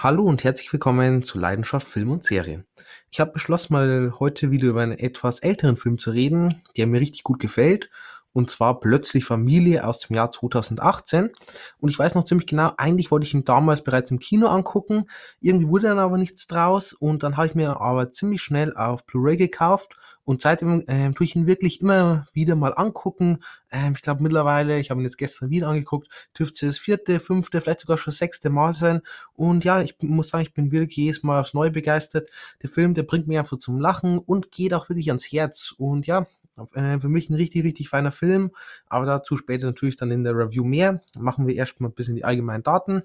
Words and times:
Hallo 0.00 0.22
und 0.22 0.44
herzlich 0.44 0.72
willkommen 0.72 1.24
zu 1.24 1.40
Leidenschaft 1.40 1.84
Film 1.84 2.12
und 2.12 2.24
Serie. 2.24 2.64
Ich 3.10 3.18
habe 3.18 3.32
beschlossen, 3.32 3.72
mal 3.72 4.14
heute 4.20 4.52
wieder 4.52 4.68
über 4.68 4.80
einen 4.80 4.96
etwas 4.96 5.40
älteren 5.40 5.76
Film 5.76 5.98
zu 5.98 6.12
reden, 6.12 6.62
der 6.76 6.86
mir 6.86 7.00
richtig 7.00 7.24
gut 7.24 7.40
gefällt 7.40 7.90
und 8.38 8.52
zwar 8.52 8.78
Plötzlich 8.78 9.24
Familie 9.24 9.84
aus 9.84 9.98
dem 9.98 10.14
Jahr 10.14 10.30
2018. 10.30 11.32
Und 11.80 11.88
ich 11.88 11.98
weiß 11.98 12.14
noch 12.14 12.22
ziemlich 12.22 12.46
genau, 12.46 12.70
eigentlich 12.76 13.10
wollte 13.10 13.26
ich 13.26 13.34
ihn 13.34 13.44
damals 13.44 13.82
bereits 13.82 14.12
im 14.12 14.20
Kino 14.20 14.46
angucken. 14.46 15.06
Irgendwie 15.40 15.66
wurde 15.66 15.88
dann 15.88 15.98
aber 15.98 16.18
nichts 16.18 16.46
draus. 16.46 16.92
Und 16.92 17.24
dann 17.24 17.36
habe 17.36 17.48
ich 17.48 17.56
mir 17.56 17.80
aber 17.80 18.12
ziemlich 18.12 18.40
schnell 18.40 18.76
auf 18.76 19.04
Blu-ray 19.06 19.36
gekauft. 19.36 19.96
Und 20.22 20.42
seitdem 20.42 20.84
ähm, 20.86 21.16
tue 21.16 21.24
ich 21.24 21.34
ihn 21.34 21.48
wirklich 21.48 21.80
immer 21.80 22.26
wieder 22.32 22.54
mal 22.54 22.74
angucken. 22.76 23.38
Ähm, 23.72 23.94
ich 23.96 24.02
glaube 24.02 24.22
mittlerweile, 24.22 24.78
ich 24.78 24.90
habe 24.90 25.00
ihn 25.00 25.04
jetzt 25.04 25.18
gestern 25.18 25.50
wieder 25.50 25.66
angeguckt, 25.66 26.06
dürfte 26.38 26.66
es 26.66 26.76
das 26.76 26.78
vierte, 26.78 27.18
fünfte, 27.18 27.60
vielleicht 27.60 27.80
sogar 27.80 27.98
schon 27.98 28.12
sechste 28.12 28.50
Mal 28.50 28.74
sein. 28.74 29.00
Und 29.32 29.64
ja, 29.64 29.80
ich 29.80 29.96
muss 30.00 30.28
sagen, 30.28 30.42
ich 30.42 30.54
bin 30.54 30.70
wirklich 30.70 30.98
jedes 30.98 31.24
Mal 31.24 31.40
aufs 31.40 31.54
Neue 31.54 31.72
begeistert. 31.72 32.30
Der 32.62 32.68
Film, 32.70 32.94
der 32.94 33.02
bringt 33.02 33.26
mich 33.26 33.38
einfach 33.38 33.56
zum 33.56 33.80
Lachen 33.80 34.18
und 34.18 34.52
geht 34.52 34.74
auch 34.74 34.88
wirklich 34.88 35.08
ans 35.08 35.32
Herz. 35.32 35.74
Und 35.76 36.06
ja, 36.06 36.26
für 36.66 37.08
mich 37.08 37.30
ein 37.30 37.34
richtig, 37.34 37.64
richtig 37.64 37.88
feiner 37.88 38.12
Film, 38.12 38.52
aber 38.86 39.06
dazu 39.06 39.36
später 39.36 39.66
natürlich 39.66 39.96
dann 39.96 40.10
in 40.10 40.24
der 40.24 40.36
Review 40.36 40.64
mehr. 40.64 41.00
Machen 41.18 41.46
wir 41.46 41.54
erstmal 41.54 41.90
ein 41.90 41.94
bisschen 41.94 42.16
die 42.16 42.24
allgemeinen 42.24 42.62
Daten. 42.62 43.02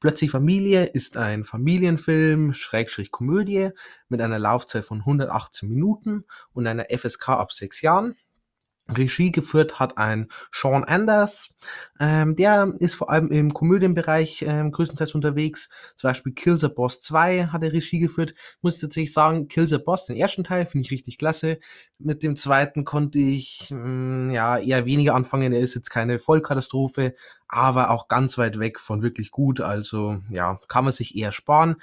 Plötzlich 0.00 0.30
Familie 0.30 0.84
ist 0.84 1.16
ein 1.16 1.44
Familienfilm, 1.44 2.52
Schrägstrich 2.52 3.10
Komödie, 3.10 3.70
mit 4.08 4.20
einer 4.20 4.38
Laufzeit 4.38 4.84
von 4.84 5.00
118 5.00 5.68
Minuten 5.68 6.24
und 6.52 6.66
einer 6.66 6.86
FSK 6.90 7.30
ab 7.30 7.52
6 7.52 7.82
Jahren. 7.82 8.16
Regie 8.88 9.32
geführt 9.32 9.78
hat 9.80 9.98
ein 9.98 10.28
Sean 10.52 10.84
Anders. 10.84 11.50
Ähm, 11.98 12.36
der 12.36 12.72
ist 12.78 12.94
vor 12.94 13.10
allem 13.10 13.30
im 13.30 13.52
Komödienbereich 13.52 14.44
ähm, 14.46 14.70
größtenteils 14.70 15.14
unterwegs. 15.14 15.68
Zum 15.96 16.08
Beispiel 16.08 16.32
Kill 16.32 16.58
the 16.58 16.68
Boss 16.68 17.00
2 17.00 17.46
hat 17.46 17.62
er 17.62 17.72
Regie 17.72 17.98
geführt. 17.98 18.34
Muss 18.62 18.76
ich 18.76 18.80
tatsächlich 18.80 19.12
sagen, 19.12 19.48
Kill 19.48 19.66
the 19.66 19.78
Boss, 19.78 20.06
den 20.06 20.16
ersten 20.16 20.44
Teil, 20.44 20.66
finde 20.66 20.84
ich 20.84 20.92
richtig 20.92 21.18
klasse. 21.18 21.58
Mit 21.98 22.22
dem 22.22 22.36
zweiten 22.36 22.84
konnte 22.84 23.18
ich 23.18 23.68
mh, 23.70 23.78
mm, 23.78 24.30
ja 24.30 24.58
eher 24.58 24.86
weniger 24.86 25.14
anfangen. 25.14 25.52
Er 25.52 25.60
ist 25.60 25.74
jetzt 25.74 25.90
keine 25.90 26.18
Vollkatastrophe, 26.18 27.14
aber 27.48 27.90
auch 27.90 28.08
ganz 28.08 28.38
weit 28.38 28.58
weg 28.58 28.78
von 28.78 29.02
wirklich 29.02 29.30
gut. 29.30 29.60
Also 29.60 30.18
ja, 30.30 30.60
kann 30.68 30.84
man 30.84 30.92
sich 30.92 31.16
eher 31.16 31.32
sparen. 31.32 31.76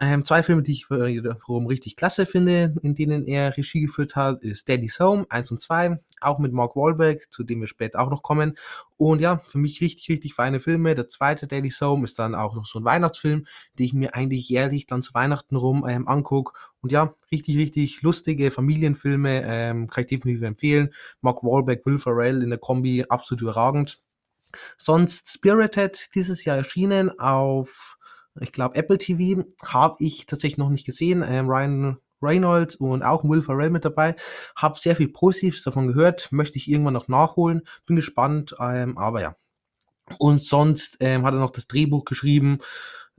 Ähm, 0.00 0.24
zwei 0.24 0.42
Filme, 0.42 0.62
die 0.62 0.72
ich 0.72 0.90
wiederum 0.90 1.66
richtig 1.68 1.94
klasse 1.94 2.26
finde, 2.26 2.74
in 2.82 2.96
denen 2.96 3.24
er 3.26 3.56
Regie 3.56 3.82
geführt 3.82 4.16
hat, 4.16 4.42
ist 4.42 4.68
Daddy's 4.68 4.98
Home 4.98 5.24
1 5.28 5.52
und 5.52 5.60
2, 5.60 6.00
auch 6.20 6.40
mit 6.40 6.52
Mark 6.52 6.74
Wahlberg, 6.74 7.32
zu 7.32 7.44
dem 7.44 7.60
wir 7.60 7.68
später 7.68 8.00
auch 8.00 8.10
noch 8.10 8.22
kommen. 8.22 8.56
Und 8.96 9.20
ja, 9.20 9.38
für 9.46 9.58
mich 9.58 9.80
richtig, 9.80 10.08
richtig 10.08 10.34
feine 10.34 10.58
Filme. 10.58 10.96
Der 10.96 11.08
zweite 11.08 11.46
Daddy's 11.46 11.80
Home 11.80 12.04
ist 12.04 12.18
dann 12.18 12.34
auch 12.34 12.56
noch 12.56 12.66
so 12.66 12.80
ein 12.80 12.84
Weihnachtsfilm, 12.84 13.46
den 13.78 13.86
ich 13.86 13.92
mir 13.92 14.14
eigentlich 14.16 14.48
jährlich 14.48 14.86
dann 14.86 15.02
zu 15.02 15.14
Weihnachten 15.14 15.54
rum 15.54 15.86
ähm, 15.88 16.08
angucke. 16.08 16.58
Und 16.80 16.90
ja, 16.90 17.14
richtig, 17.30 17.56
richtig 17.56 18.02
lustige 18.02 18.50
Familienfilme, 18.50 19.42
ähm, 19.44 19.88
kann 19.88 20.02
ich 20.02 20.10
definitiv 20.10 20.42
empfehlen. 20.42 20.92
Mark 21.20 21.44
Wahlberg, 21.44 21.86
Will 21.86 22.00
Ferrell 22.00 22.42
in 22.42 22.50
der 22.50 22.58
Kombi, 22.58 23.04
absolut 23.08 23.42
überragend. 23.42 24.02
Sonst 24.76 25.30
Spirited, 25.32 26.14
dieses 26.16 26.44
Jahr 26.44 26.56
erschienen 26.56 27.16
auf 27.18 27.96
ich 28.40 28.52
glaube, 28.52 28.76
Apple 28.76 28.98
TV 28.98 29.44
habe 29.64 29.96
ich 30.00 30.26
tatsächlich 30.26 30.58
noch 30.58 30.70
nicht 30.70 30.86
gesehen. 30.86 31.24
Ähm, 31.26 31.48
Ryan 31.48 31.98
Reynolds 32.20 32.76
und 32.76 33.02
auch 33.02 33.22
Will 33.24 33.42
Ferrell 33.42 33.70
mit 33.70 33.84
dabei. 33.84 34.16
Habe 34.56 34.78
sehr 34.78 34.96
viel 34.96 35.08
Positives 35.08 35.62
davon 35.62 35.88
gehört. 35.88 36.32
Möchte 36.32 36.58
ich 36.58 36.70
irgendwann 36.70 36.94
noch 36.94 37.08
nachholen. 37.08 37.62
Bin 37.86 37.96
gespannt. 37.96 38.54
Ähm, 38.58 38.98
aber 38.98 39.20
ja. 39.20 39.36
Und 40.18 40.42
sonst 40.42 40.96
ähm, 41.00 41.24
hat 41.24 41.34
er 41.34 41.40
noch 41.40 41.50
das 41.50 41.66
Drehbuch 41.66 42.04
geschrieben. 42.04 42.58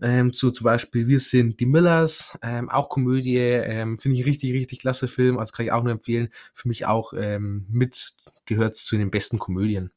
Ähm, 0.01 0.33
zu 0.33 0.51
zum 0.51 0.65
Beispiel 0.65 1.07
Wir 1.07 1.21
sind 1.21 1.59
die 1.61 1.65
Millers, 1.65 2.37
ähm, 2.41 2.69
auch 2.69 2.89
Komödie, 2.89 3.37
ähm, 3.37 3.97
finde 3.97 4.17
ich 4.17 4.25
richtig, 4.25 4.51
richtig 4.51 4.79
klasse 4.79 5.07
Film, 5.07 5.39
also 5.39 5.53
kann 5.53 5.65
ich 5.65 5.71
auch 5.71 5.83
nur 5.83 5.93
empfehlen. 5.93 6.29
Für 6.53 6.67
mich 6.67 6.85
auch 6.85 7.13
ähm, 7.13 7.65
mit 7.69 8.13
gehört 8.45 8.75
zu 8.75 8.97
den 8.97 9.09
besten 9.09 9.39
Komödien. 9.39 9.91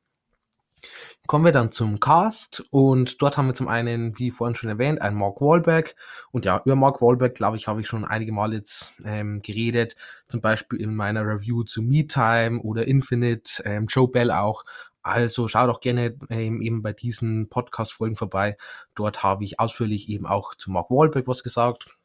Kommen 1.27 1.45
wir 1.45 1.53
dann 1.53 1.73
zum 1.73 2.01
Cast 2.01 2.65
und 2.71 3.21
dort 3.21 3.37
haben 3.37 3.49
wir 3.49 3.55
zum 3.55 3.69
einen, 3.69 4.19
wie 4.19 4.31
vorhin 4.31 4.55
schon 4.55 4.71
erwähnt, 4.71 5.03
einen 5.03 5.17
Mark 5.17 5.41
Wahlberg 5.41 5.95
und 6.31 6.45
ja, 6.47 6.63
über 6.65 6.77
Mark 6.77 7.03
Wahlberg, 7.03 7.35
glaube 7.35 7.59
ich, 7.59 7.69
habe 7.69 7.81
ich 7.83 7.87
schon 7.87 8.05
einige 8.05 8.33
Mal 8.33 8.55
jetzt 8.55 8.95
ähm, 9.05 9.43
geredet, 9.43 9.95
zum 10.29 10.41
Beispiel 10.41 10.81
in 10.81 10.95
meiner 10.95 11.27
Review 11.27 11.65
zu 11.65 11.83
Me 11.83 12.07
Time 12.07 12.61
oder 12.63 12.87
Infinite, 12.87 13.63
ähm, 13.65 13.87
Joe 13.89 14.09
Bell 14.09 14.31
auch. 14.31 14.65
Also 15.03 15.49
schau 15.49 15.67
doch 15.67 15.81
gerne 15.81 16.17
ähm, 16.31 16.63
eben 16.63 16.83
bei 16.83 16.93
diesen 16.93 17.49
Podcast-Folgen 17.49 18.17
vorbei. 18.17 18.57
Dort 18.95 19.23
habe 19.23 19.45
ich 19.45 19.61
ausführlich 19.61 20.09
eben 20.09 20.27
auch 20.27 20.55
zu 20.55 20.71
Mark 20.71 20.91
Wahlberg 20.91 21.27
was 21.27 21.43
gesagt. 21.43 21.98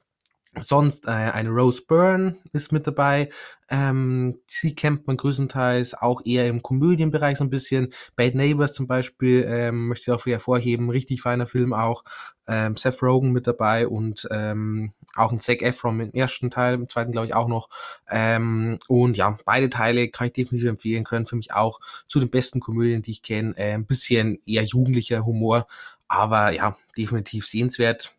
Sonst 0.59 1.07
äh, 1.07 1.11
eine 1.11 1.49
Rose 1.49 1.81
Byrne 1.87 2.37
ist 2.51 2.71
mit 2.71 2.85
dabei. 2.85 3.31
Ähm, 3.69 4.39
sie 4.45 4.75
kennt 4.75 5.07
man 5.07 5.17
größtenteils 5.17 5.95
auch 5.95 6.21
eher 6.25 6.47
im 6.47 6.61
Komödienbereich 6.61 7.39
so 7.39 7.43
ein 7.43 7.49
bisschen. 7.49 7.91
Bad 8.15 8.35
Neighbors 8.35 8.73
zum 8.73 8.85
Beispiel 8.85 9.45
ähm, 9.47 9.87
möchte 9.87 10.11
ich 10.11 10.15
auch 10.15 10.23
hervorheben. 10.27 10.91
Richtig 10.91 11.23
feiner 11.23 11.47
Film 11.47 11.73
auch. 11.73 12.03
Ähm, 12.45 12.75
Seth 12.75 13.01
Rogen 13.01 13.31
mit 13.31 13.47
dabei 13.47 13.87
und 13.87 14.27
ähm, 14.29 14.91
auch 15.15 15.31
ein 15.31 15.39
Zac 15.39 15.63
Efron 15.63 15.99
im 15.99 16.11
ersten 16.13 16.51
Teil, 16.51 16.75
im 16.75 16.89
zweiten 16.89 17.13
glaube 17.13 17.27
ich 17.27 17.33
auch 17.33 17.47
noch. 17.47 17.69
Ähm, 18.07 18.77
und 18.87 19.17
ja, 19.17 19.35
beide 19.45 19.71
Teile 19.71 20.09
kann 20.09 20.27
ich 20.27 20.33
definitiv 20.33 20.69
empfehlen 20.69 21.03
können. 21.03 21.25
Für 21.25 21.35
mich 21.35 21.51
auch 21.51 21.79
zu 22.07 22.19
den 22.19 22.29
besten 22.29 22.59
Komödien, 22.59 23.01
die 23.01 23.11
ich 23.11 23.23
kenne. 23.23 23.57
Äh, 23.57 23.73
ein 23.73 23.85
bisschen 23.87 24.39
eher 24.45 24.63
jugendlicher 24.63 25.25
Humor, 25.25 25.65
aber 26.07 26.51
ja, 26.51 26.77
definitiv 26.95 27.47
sehenswert 27.47 28.13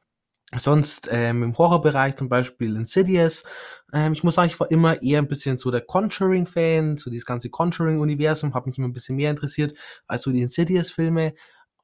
Sonst 0.58 1.08
ähm, 1.10 1.42
im 1.42 1.58
Horrorbereich 1.58 2.16
zum 2.16 2.28
Beispiel 2.28 2.76
Insidious. 2.76 3.44
Ähm, 3.92 4.12
ich 4.12 4.22
muss 4.22 4.34
sagen, 4.36 4.50
ich 4.50 4.58
war 4.60 4.70
immer 4.70 5.02
eher 5.02 5.18
ein 5.18 5.28
bisschen 5.28 5.58
so 5.58 5.70
der 5.70 5.80
Conjuring-Fan, 5.82 6.96
so 6.96 7.10
dieses 7.10 7.26
ganze 7.26 7.50
Conjuring-Universum, 7.50 8.54
hat 8.54 8.66
mich 8.66 8.78
immer 8.78 8.88
ein 8.88 8.92
bisschen 8.92 9.16
mehr 9.16 9.30
interessiert 9.30 9.76
als 10.06 10.22
so 10.22 10.32
die 10.32 10.42
Insidious-Filme. 10.42 11.34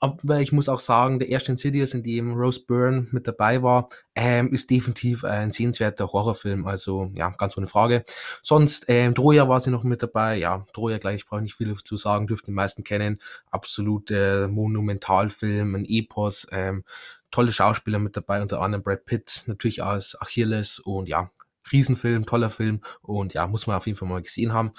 Aber 0.03 0.41
ich 0.41 0.50
muss 0.50 0.70
auch 0.70 0.80
sagen, 0.80 1.19
der 1.19 1.28
erste 1.28 1.53
Insidious, 1.53 1.92
in 1.92 2.03
dem 2.03 2.32
Rose 2.32 2.64
Byrne 2.66 3.09
mit 3.10 3.26
dabei 3.28 3.62
war, 3.62 3.91
ähm, 4.14 4.50
ist 4.50 4.70
definitiv 4.70 5.25
ein 5.25 5.53
sehenswerter 5.53 6.10
Horrorfilm. 6.10 6.66
Also 6.66 7.12
ja, 7.14 7.28
ganz 7.36 7.59
ohne 7.59 7.66
Frage. 7.66 8.04
Sonst, 8.42 8.86
ähm, 8.88 9.14
Troja 9.14 9.47
war 9.50 9.60
sie 9.60 9.70
noch 9.70 9.84
mit 9.84 10.03
dabei. 10.03 10.38
Ja, 10.38 10.64
Troja 10.72 10.97
gleich, 10.97 11.16
ich 11.16 11.26
brauche 11.26 11.42
nicht 11.42 11.54
viel 11.54 11.75
zu 11.84 11.98
sagen, 11.98 12.26
dürften 12.26 12.47
die 12.47 12.54
meisten 12.54 12.82
kennen. 12.82 13.20
Absoluter 13.50 14.48
Monumentalfilm, 14.48 15.75
ein 15.75 15.84
Epos. 15.84 16.47
Ähm, 16.50 16.82
tolle 17.30 17.52
Schauspieler 17.52 17.98
mit 17.98 18.16
dabei, 18.16 18.42
unter 18.42 18.60
anderem 18.60 18.82
Brad 18.82 19.04
Pitt, 19.04 19.44
natürlich 19.46 19.82
als 19.82 20.20
Achilles 20.20 20.78
und 20.78 21.08
ja, 21.08 21.30
Riesenfilm, 21.70 22.26
toller 22.26 22.50
Film 22.50 22.80
und 23.02 23.34
ja, 23.34 23.46
muss 23.46 23.66
man 23.66 23.76
auf 23.76 23.86
jeden 23.86 23.98
Fall 23.98 24.08
mal 24.08 24.22
gesehen 24.22 24.52
haben. 24.52 24.72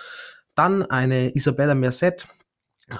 Dann 0.55 0.83
eine 0.83 1.35
Isabella 1.35 1.75
Merced, 1.75 2.27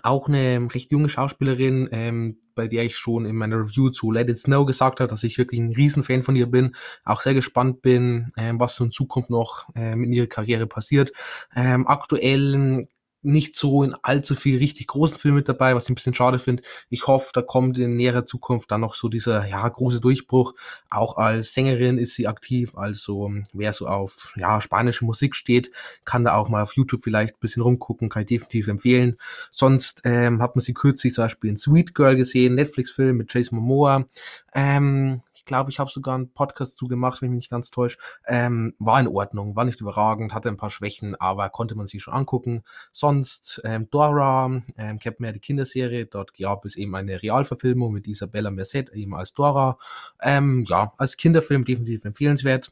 auch 0.04 0.28
eine 0.28 0.68
recht 0.74 0.92
junge 0.92 1.10
Schauspielerin, 1.10 1.90
ähm, 1.92 2.38
bei 2.56 2.68
der 2.68 2.86
ich 2.86 2.98
schon 2.98 3.26
in 3.26 3.36
meiner 3.36 3.60
Review 3.60 3.90
zu 3.90 4.12
Let 4.12 4.30
It 4.30 4.40
Snow 4.40 4.66
gesagt 4.66 5.00
habe, 5.00 5.10
dass 5.10 5.24
ich 5.24 5.38
wirklich 5.38 5.60
ein 5.60 5.74
Riesenfan 5.74 6.24
von 6.24 6.36
ihr 6.36 6.48
bin, 6.48 6.76
auch 7.04 7.22
sehr 7.22 7.34
gespannt 7.34 7.82
bin, 7.82 8.32
ähm, 8.38 8.60
was 8.60 8.80
in 8.80 8.92
Zukunft 8.92 9.30
noch 9.30 9.68
ähm, 9.76 10.04
in 10.06 10.14
ihrer 10.14 10.28
Karriere 10.28 10.68
passiert. 10.68 11.12
Ähm, 11.56 11.88
aktuell 11.88 12.86
nicht 13.24 13.56
so 13.56 13.84
in 13.84 13.96
allzu 14.02 14.36
viel 14.36 14.58
richtig 14.58 14.88
großen 14.88 15.18
Filmen 15.18 15.38
mit 15.38 15.50
dabei, 15.50 15.76
was 15.76 15.86
ich 15.86 15.92
ein 15.92 15.96
bisschen 15.96 16.14
schade 16.14 16.40
finde. 16.40 16.64
Ich 16.90 17.08
hoffe, 17.08 17.32
da 17.34 17.42
kommt 17.42 17.78
in 17.78 17.96
näherer 17.96 18.26
Zukunft 18.26 18.72
dann 18.72 18.82
noch 18.82 18.96
so 18.96 19.10
dieser 19.10 19.46
ja 19.48 19.68
große 19.68 20.02
Durchbruch. 20.02 20.54
Auch 20.90 21.18
als 21.18 21.54
Sängerin 21.54 21.98
ist 21.98 22.16
sie 22.16 22.28
aktiv, 22.28 22.76
also 22.76 23.32
wer 23.54 23.74
so 23.74 23.88
auf 23.88 24.34
ja 24.36 24.62
spanische 24.62 25.06
Musik 25.06 25.36
steht, 25.36 25.72
kann 26.06 26.24
da 26.24 26.36
auch 26.36 26.50
mal 26.50 26.64
auf 26.64 26.76
YouTube 26.76 27.04
vielleicht 27.04 27.36
ein 27.36 27.40
bisschen 27.40 27.64
rumgucken, 27.64 28.10
kann 28.10 28.24
ich 28.24 28.28
definitiv 28.28 28.68
empfehlen. 28.68 29.18
Sonst 29.52 30.02
ähm, 30.04 30.42
hat 30.42 30.56
man 30.56 30.62
sie 30.62 30.74
kürzlich 30.74 31.14
zum 31.14 31.26
Beispiel 31.26 31.52
in 31.52 31.58
Sweet 31.58 31.94
Girl 31.96 32.16
gesehen, 32.16 32.56
Netflix-Film 32.56 33.18
mit 33.18 33.34
Jason 33.34 33.60
Momoa. 33.60 34.06
Ähm, 34.54 35.22
ich 35.42 35.46
glaube, 35.46 35.72
ich 35.72 35.80
habe 35.80 35.90
sogar 35.90 36.14
einen 36.14 36.32
Podcast 36.32 36.78
zugemacht, 36.78 37.20
wenn 37.20 37.30
ich 37.30 37.32
mich 37.32 37.38
nicht 37.38 37.50
ganz 37.50 37.72
täusche. 37.72 37.98
Ähm, 38.28 38.76
war 38.78 39.00
in 39.00 39.08
Ordnung, 39.08 39.56
war 39.56 39.66
nicht 39.66 39.82
überragend, 39.82 40.36
hatte 40.36 40.50
ein 40.50 40.58
paar 40.58 40.70
Schwächen, 40.70 41.16
aber 41.20 41.50
konnte 41.50 41.74
man 41.74 41.88
sich 41.88 42.04
schon 42.04 42.14
angucken. 42.14 42.64
Sonst 42.92 43.60
ähm, 43.66 43.90
Dora, 43.90 44.62
ähm, 44.78 45.00
man 45.20 45.30
ja 45.30 45.34
die 45.34 45.40
Kinderserie, 45.40 46.06
dort 46.06 46.38
gab 46.38 46.64
es 46.66 46.76
eben 46.76 46.94
eine 46.94 47.24
Realverfilmung 47.24 47.92
mit 47.92 48.08
Isabella 48.08 48.52
Merced 48.52 48.92
eben 48.92 49.16
als 49.16 49.34
Dora. 49.34 49.80
Ähm, 50.22 50.64
ja, 50.68 50.94
als 50.98 51.18
Kinderfilm 51.18 51.66
definitiv 51.66 52.06
empfehlenswert. 52.06 52.70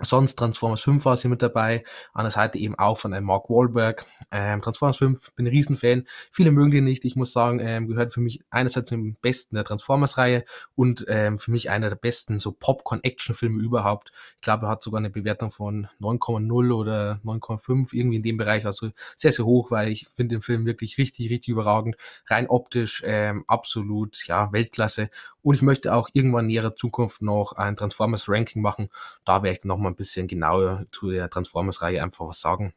Sonst 0.00 0.36
Transformers 0.36 0.82
5 0.82 1.04
war 1.04 1.16
sie 1.16 1.26
mit 1.26 1.42
dabei, 1.42 1.82
an 2.12 2.24
der 2.24 2.30
Seite 2.30 2.56
eben 2.58 2.78
auch 2.78 2.98
von 2.98 3.12
einem 3.12 3.26
Mark 3.26 3.50
Wahlberg. 3.50 4.06
Ähm, 4.30 4.62
Transformers 4.62 4.98
5, 4.98 5.32
bin 5.34 5.46
ein 5.46 5.50
Riesenfan. 5.50 6.06
Viele 6.30 6.52
mögen 6.52 6.70
den 6.70 6.84
nicht. 6.84 7.04
Ich 7.04 7.16
muss 7.16 7.32
sagen, 7.32 7.58
ähm, 7.60 7.88
gehört 7.88 8.12
für 8.12 8.20
mich 8.20 8.44
einerseits 8.50 8.90
zum 8.90 9.16
besten 9.16 9.56
der 9.56 9.64
Transformers-Reihe 9.64 10.44
und 10.76 11.04
ähm, 11.08 11.40
für 11.40 11.50
mich 11.50 11.68
einer 11.68 11.88
der 11.88 11.96
besten 11.96 12.38
so 12.38 12.52
Popcorn-Action-Filme 12.52 13.60
überhaupt. 13.60 14.12
Ich 14.36 14.42
glaube, 14.42 14.66
er 14.66 14.70
hat 14.70 14.84
sogar 14.84 14.98
eine 14.98 15.10
Bewertung 15.10 15.50
von 15.50 15.88
9,0 16.00 16.72
oder 16.72 17.20
9,5, 17.24 17.92
irgendwie 17.92 18.16
in 18.18 18.22
dem 18.22 18.36
Bereich. 18.36 18.66
Also 18.66 18.90
sehr, 19.16 19.32
sehr 19.32 19.46
hoch, 19.46 19.72
weil 19.72 19.88
ich 19.88 20.06
finde 20.06 20.36
den 20.36 20.42
Film 20.42 20.64
wirklich 20.64 20.98
richtig, 20.98 21.28
richtig 21.28 21.48
überragend. 21.48 21.96
Rein 22.28 22.46
optisch 22.48 23.02
ähm, 23.04 23.42
absolut, 23.48 24.28
ja, 24.28 24.52
Weltklasse. 24.52 25.10
Und 25.42 25.56
ich 25.56 25.62
möchte 25.62 25.92
auch 25.92 26.08
irgendwann 26.12 26.44
in 26.44 26.48
näherer 26.48 26.76
Zukunft 26.76 27.20
noch 27.20 27.52
ein 27.52 27.74
Transformers-Ranking 27.74 28.62
machen. 28.62 28.90
Da 29.24 29.42
werde 29.42 29.54
ich 29.54 29.58
dann 29.58 29.68
nochmal 29.68 29.87
ein 29.88 29.96
bisschen 29.96 30.28
genauer 30.28 30.86
zu 30.92 31.10
der 31.10 31.30
Transformers-Reihe 31.30 32.02
einfach 32.02 32.26
was 32.28 32.40
sagen. 32.40 32.74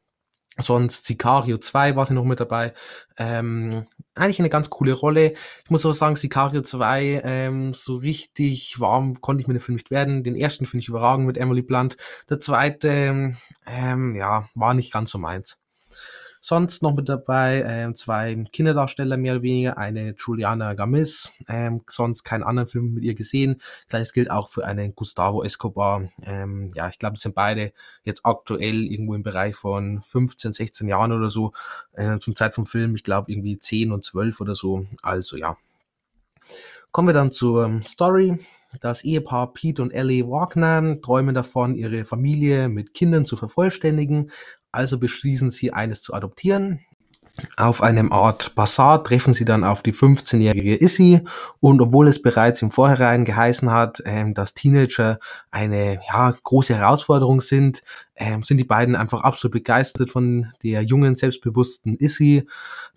Sonst 0.57 1.05
Sicario 1.05 1.57
2 1.57 1.95
war 1.95 2.05
sie 2.05 2.13
noch 2.13 2.25
mit 2.25 2.41
dabei. 2.41 2.73
Ähm, 3.17 3.85
eigentlich 4.15 4.39
eine 4.39 4.49
ganz 4.49 4.69
coole 4.69 4.91
Rolle. 4.91 5.33
Ich 5.63 5.69
muss 5.69 5.85
aber 5.85 5.93
sagen, 5.93 6.17
Sicario 6.17 6.61
2, 6.61 7.21
ähm, 7.23 7.73
so 7.73 7.95
richtig 7.95 8.79
warm 8.79 9.21
konnte 9.21 9.41
ich 9.41 9.47
mit 9.47 9.55
dem 9.55 9.61
Film 9.61 9.75
nicht 9.75 9.91
werden. 9.91 10.23
Den 10.23 10.35
ersten 10.35 10.65
finde 10.65 10.81
ich 10.81 10.89
überragend 10.89 11.25
mit 11.25 11.37
Emily 11.37 11.61
Blunt. 11.61 11.95
Der 12.29 12.41
zweite, 12.41 13.33
ähm, 13.65 14.15
ja, 14.15 14.49
war 14.53 14.73
nicht 14.73 14.91
ganz 14.91 15.11
so 15.11 15.17
meins. 15.17 15.57
Sonst 16.43 16.81
noch 16.81 16.95
mit 16.95 17.07
dabei 17.07 17.63
ähm, 17.67 17.95
zwei 17.95 18.35
Kinderdarsteller 18.51 19.15
mehr 19.15 19.33
oder 19.33 19.43
weniger, 19.43 19.77
eine 19.77 20.15
Juliana 20.17 20.73
Gamis, 20.73 21.31
ähm, 21.47 21.83
sonst 21.87 22.23
keinen 22.23 22.41
anderen 22.41 22.67
Film 22.67 22.95
mit 22.95 23.03
ihr 23.03 23.13
gesehen. 23.13 23.61
Gleiches 23.89 24.11
gilt 24.11 24.31
auch 24.31 24.49
für 24.49 24.65
einen 24.65 24.95
Gustavo 24.95 25.43
Escobar. 25.43 26.09
Ähm, 26.23 26.71
ja, 26.73 26.89
ich 26.89 26.97
glaube, 26.97 27.13
das 27.13 27.21
sind 27.21 27.35
beide 27.35 27.73
jetzt 28.03 28.25
aktuell 28.25 28.85
irgendwo 28.91 29.13
im 29.13 29.21
Bereich 29.21 29.55
von 29.55 30.01
15, 30.01 30.53
16 30.53 30.87
Jahren 30.87 31.11
oder 31.11 31.29
so 31.29 31.53
äh, 31.93 32.17
zum 32.17 32.35
Zeit 32.35 32.55
vom 32.55 32.65
Film. 32.65 32.95
Ich 32.95 33.03
glaube 33.03 33.31
irgendwie 33.31 33.59
10 33.59 33.91
und 33.91 34.03
12 34.03 34.41
oder 34.41 34.55
so. 34.55 34.87
Also 35.03 35.37
ja. 35.37 35.57
Kommen 36.91 37.09
wir 37.09 37.13
dann 37.13 37.31
zur 37.31 37.81
Story. 37.85 38.39
Das 38.79 39.03
Ehepaar 39.03 39.53
Pete 39.53 39.81
und 39.81 39.91
Ellie 39.91 40.27
Wagner 40.27 40.99
träumen 41.01 41.35
davon, 41.35 41.75
ihre 41.75 42.05
Familie 42.05 42.69
mit 42.69 42.93
Kindern 42.93 43.25
zu 43.25 43.35
vervollständigen, 43.35 44.31
also 44.71 44.97
beschließen 44.97 45.51
sie, 45.51 45.73
eines 45.73 46.01
zu 46.01 46.13
adoptieren. 46.13 46.79
Auf 47.55 47.81
einem 47.81 48.11
Art 48.11 48.55
Bazar 48.55 49.03
treffen 49.03 49.33
sie 49.33 49.45
dann 49.45 49.63
auf 49.63 49.81
die 49.81 49.93
15-jährige 49.93 50.75
Issy 50.75 51.21
und 51.61 51.81
obwohl 51.81 52.09
es 52.09 52.21
bereits 52.21 52.61
im 52.61 52.71
Vorhinein 52.71 53.23
geheißen 53.23 53.71
hat, 53.71 54.01
ähm, 54.05 54.33
dass 54.33 54.53
Teenager 54.53 55.17
eine 55.49 55.99
ja, 56.11 56.35
große 56.43 56.75
Herausforderung 56.75 57.39
sind, 57.39 57.83
ähm, 58.17 58.43
sind 58.43 58.57
die 58.57 58.65
beiden 58.65 58.95
einfach 58.95 59.21
absolut 59.21 59.53
begeistert 59.53 60.09
von 60.09 60.51
der 60.61 60.83
jungen, 60.83 61.15
selbstbewussten 61.15 61.95
Issy. 61.97 62.45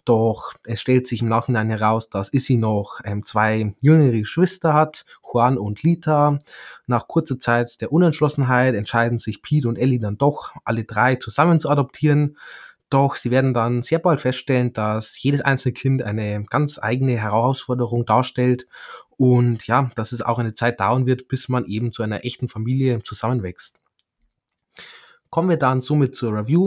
Doch 0.04 0.52
es 0.64 0.80
stellt 0.80 1.06
sich 1.06 1.22
im 1.22 1.28
Nachhinein 1.28 1.70
heraus, 1.70 2.10
dass 2.10 2.32
Issy 2.32 2.56
noch 2.56 3.00
ähm, 3.04 3.22
zwei 3.22 3.72
jüngere 3.80 4.18
Geschwister 4.18 4.74
hat, 4.74 5.04
Juan 5.22 5.56
und 5.58 5.82
Lita. 5.84 6.38
Nach 6.86 7.06
kurzer 7.06 7.38
Zeit 7.38 7.80
der 7.80 7.92
Unentschlossenheit 7.92 8.74
entscheiden 8.74 9.18
sich 9.18 9.42
Pete 9.42 9.68
und 9.68 9.76
Ellie 9.76 10.00
dann 10.00 10.18
doch, 10.18 10.52
alle 10.64 10.84
drei 10.84 11.16
zusammen 11.16 11.60
zu 11.60 11.70
adoptieren. 11.70 12.36
Doch 12.94 13.16
sie 13.16 13.32
werden 13.32 13.54
dann 13.54 13.82
sehr 13.82 13.98
bald 13.98 14.20
feststellen, 14.20 14.72
dass 14.72 15.20
jedes 15.20 15.40
einzelne 15.40 15.72
Kind 15.72 16.02
eine 16.04 16.44
ganz 16.44 16.78
eigene 16.80 17.18
Herausforderung 17.18 18.06
darstellt 18.06 18.68
und 19.16 19.66
ja, 19.66 19.90
dass 19.96 20.12
es 20.12 20.22
auch 20.22 20.38
eine 20.38 20.54
Zeit 20.54 20.78
dauern 20.78 21.04
wird, 21.04 21.26
bis 21.26 21.48
man 21.48 21.64
eben 21.64 21.92
zu 21.92 22.04
einer 22.04 22.24
echten 22.24 22.48
Familie 22.48 23.02
zusammenwächst. 23.02 23.80
Kommen 25.28 25.48
wir 25.48 25.56
dann 25.56 25.80
somit 25.80 26.14
zur 26.14 26.38
Review. 26.38 26.66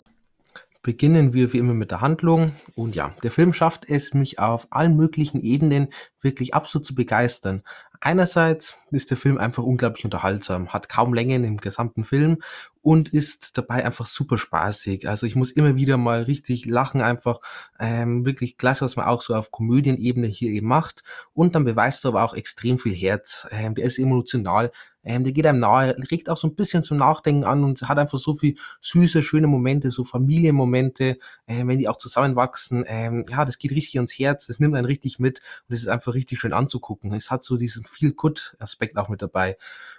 Beginnen 0.82 1.32
wir 1.32 1.54
wie 1.54 1.58
immer 1.58 1.72
mit 1.72 1.90
der 1.90 2.02
Handlung. 2.02 2.52
Und 2.74 2.94
ja, 2.94 3.14
der 3.22 3.30
Film 3.30 3.54
schafft 3.54 3.88
es, 3.88 4.12
mich 4.12 4.38
auf 4.38 4.66
allen 4.68 4.98
möglichen 4.98 5.40
Ebenen 5.40 5.88
wirklich 6.20 6.52
absolut 6.52 6.84
zu 6.84 6.94
begeistern. 6.94 7.62
Einerseits 8.00 8.76
ist 8.90 9.10
der 9.10 9.16
Film 9.16 9.38
einfach 9.38 9.62
unglaublich 9.62 10.04
unterhaltsam, 10.04 10.74
hat 10.74 10.90
kaum 10.90 11.14
Längen 11.14 11.42
im 11.44 11.56
gesamten 11.56 12.04
Film 12.04 12.42
und 12.82 13.08
ist 13.10 13.58
dabei 13.58 13.84
einfach 13.84 14.06
super 14.06 14.38
spaßig. 14.38 15.08
Also 15.08 15.26
ich 15.26 15.36
muss 15.36 15.52
immer 15.52 15.76
wieder 15.76 15.96
mal 15.96 16.22
richtig 16.22 16.64
lachen, 16.66 17.00
einfach 17.00 17.40
ähm, 17.78 18.24
wirklich 18.24 18.56
klasse, 18.56 18.84
was 18.84 18.96
man 18.96 19.06
auch 19.06 19.22
so 19.22 19.34
auf 19.34 19.50
Komödienebene 19.50 20.26
hier 20.26 20.50
eben 20.50 20.66
macht. 20.66 21.02
Und 21.32 21.54
dann 21.54 21.64
beweist 21.64 22.04
er 22.04 22.08
aber 22.08 22.24
auch 22.24 22.34
extrem 22.34 22.78
viel 22.78 22.94
Herz. 22.94 23.46
Ähm, 23.50 23.74
der 23.74 23.84
ist 23.84 23.98
emotional, 23.98 24.70
ähm, 25.08 25.24
der 25.24 25.32
geht 25.32 25.46
einem 25.46 25.60
nahe, 25.60 25.96
regt 26.10 26.28
auch 26.28 26.36
so 26.36 26.46
ein 26.48 26.54
bisschen 26.54 26.82
zum 26.82 26.98
Nachdenken 26.98 27.44
an 27.44 27.64
und 27.64 27.80
hat 27.88 27.98
einfach 27.98 28.18
so 28.18 28.34
viel 28.34 28.56
süße, 28.82 29.22
schöne 29.22 29.46
Momente, 29.46 29.90
so 29.90 30.04
Familienmomente, 30.04 31.18
äh, 31.46 31.66
wenn 31.66 31.78
die 31.78 31.88
auch 31.88 31.96
zusammenwachsen. 31.96 32.84
Ähm, 32.86 33.24
ja, 33.30 33.44
das 33.44 33.58
geht 33.58 33.70
richtig 33.70 33.96
ans 33.96 34.18
Herz, 34.18 34.48
das 34.48 34.60
nimmt 34.60 34.74
einen 34.74 34.84
richtig 34.84 35.18
mit 35.18 35.40
und 35.68 35.74
es 35.74 35.80
ist 35.80 35.88
einfach 35.88 36.12
richtig 36.14 36.40
schön 36.40 36.52
anzugucken. 36.52 37.14
Es 37.14 37.30
hat 37.30 37.42
so 37.42 37.56
diesen 37.56 37.86
Feel-Good-Aspekt 37.86 38.98
auch 38.98 39.08
mit 39.08 39.22
dabei. 39.22 39.56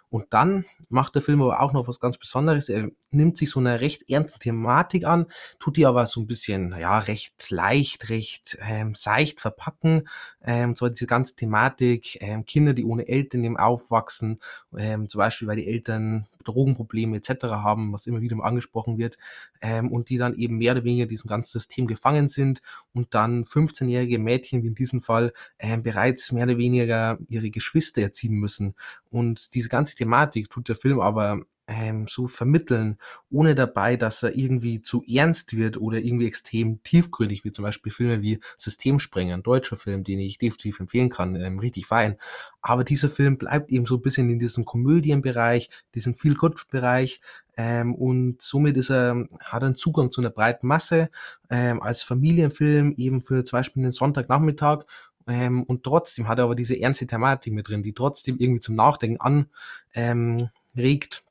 Und 0.09 0.27
dann 0.31 0.65
macht 0.89 1.15
der 1.15 1.21
Film 1.21 1.41
aber 1.41 1.61
auch 1.61 1.71
noch 1.71 1.87
was 1.87 1.99
ganz 1.99 2.17
Besonderes. 2.17 2.67
Er 2.69 2.89
nimmt 3.11 3.37
sich 3.37 3.51
so 3.51 3.59
eine 3.59 3.79
recht 3.79 4.09
ernste 4.09 4.39
Thematik 4.39 5.05
an, 5.05 5.27
tut 5.59 5.77
die 5.77 5.85
aber 5.85 6.05
so 6.07 6.19
ein 6.19 6.27
bisschen, 6.27 6.75
ja, 6.79 6.99
recht 6.99 7.49
leicht, 7.51 8.09
recht 8.09 8.57
ähm, 8.61 8.95
seicht 8.95 9.39
verpacken. 9.39 10.07
Ähm, 10.43 10.75
zwar 10.75 10.89
diese 10.89 11.07
ganze 11.07 11.35
Thematik, 11.35 12.17
ähm, 12.21 12.45
Kinder, 12.45 12.73
die 12.73 12.85
ohne 12.85 13.07
Eltern 13.07 13.43
eben 13.43 13.57
aufwachsen, 13.57 14.39
ähm, 14.75 15.09
zum 15.09 15.19
Beispiel, 15.19 15.47
weil 15.47 15.57
die 15.57 15.67
Eltern 15.67 16.27
Drogenprobleme 16.43 17.17
etc. 17.17 17.45
haben, 17.45 17.93
was 17.93 18.07
immer 18.07 18.21
wieder 18.21 18.35
mal 18.35 18.47
angesprochen 18.47 18.97
wird, 18.97 19.17
ähm, 19.61 19.91
und 19.91 20.09
die 20.09 20.17
dann 20.17 20.35
eben 20.35 20.57
mehr 20.57 20.73
oder 20.73 20.83
weniger 20.83 21.05
diesem 21.05 21.27
ganzen 21.27 21.51
System 21.51 21.87
gefangen 21.87 22.29
sind 22.29 22.61
und 22.93 23.13
dann 23.13 23.43
15-jährige 23.43 24.19
Mädchen, 24.19 24.63
wie 24.63 24.67
in 24.67 24.75
diesem 24.75 25.01
Fall, 25.01 25.33
ähm, 25.59 25.83
bereits 25.83 26.31
mehr 26.31 26.45
oder 26.45 26.57
weniger 26.57 27.19
ihre 27.27 27.49
Geschwister 27.49 28.01
erziehen 28.01 28.35
müssen. 28.35 28.75
Und 29.11 29.53
diese 29.53 29.69
ganze 29.69 29.95
Thematik 29.99 30.49
tut 30.49 30.69
der 30.69 30.75
Film 30.75 30.99
aber 30.99 31.41
ähm, 31.69 32.07
so 32.07 32.27
vermitteln, 32.27 32.97
ohne 33.29 33.53
dabei, 33.53 33.95
dass 33.95 34.23
er 34.23 34.35
irgendwie 34.35 34.81
zu 34.81 35.03
ernst 35.07 35.55
wird 35.55 35.77
oder 35.77 35.99
irgendwie 35.99 36.25
extrem 36.25 36.81
tiefgründig, 36.83 37.45
wie 37.45 37.51
zum 37.51 37.63
Beispiel 37.63 37.91
Filme 37.91 38.21
wie 38.21 38.39
Systemsprenger, 38.57 39.35
ein 39.35 39.43
deutscher 39.43 39.77
Film, 39.77 40.03
den 40.03 40.19
ich 40.19 40.39
definitiv 40.39 40.79
empfehlen 40.79 41.09
kann, 41.09 41.35
ähm, 41.35 41.59
richtig 41.59 41.85
fein. 41.85 42.17
Aber 42.61 42.83
dieser 42.83 43.09
Film 43.09 43.37
bleibt 43.37 43.71
eben 43.71 43.85
so 43.85 43.95
ein 43.95 44.01
bisschen 44.01 44.29
in 44.29 44.39
diesem 44.39 44.65
Komödienbereich, 44.65 45.69
diesem 45.93 46.15
Feel-Good-Bereich, 46.15 47.21
ähm, 47.59 47.93
und 47.93 48.41
somit 48.41 48.77
ist 48.77 48.89
er, 48.89 49.27
hat 49.41 49.63
er 49.63 49.65
einen 49.65 49.75
Zugang 49.75 50.11
zu 50.11 50.21
einer 50.21 50.29
breiten 50.29 50.65
Masse, 50.65 51.09
ähm, 51.49 51.81
als 51.81 52.03
Familienfilm 52.03 52.93
eben 52.95 53.21
für 53.21 53.43
zum 53.43 53.57
Beispiel 53.57 53.83
den 53.83 53.91
Sonntagnachmittag 53.91 54.85
ähm, 55.29 55.63
und 55.63 55.83
trotzdem 55.83 56.27
hat 56.27 56.39
er 56.39 56.45
aber 56.45 56.55
diese 56.55 56.79
ernste 56.79 57.07
Thematik 57.07 57.53
mit 57.53 57.69
drin, 57.69 57.83
die 57.83 57.93
trotzdem 57.93 58.37
irgendwie 58.39 58.59
zum 58.59 58.75
Nachdenken 58.75 59.49
anregt. 59.91 61.23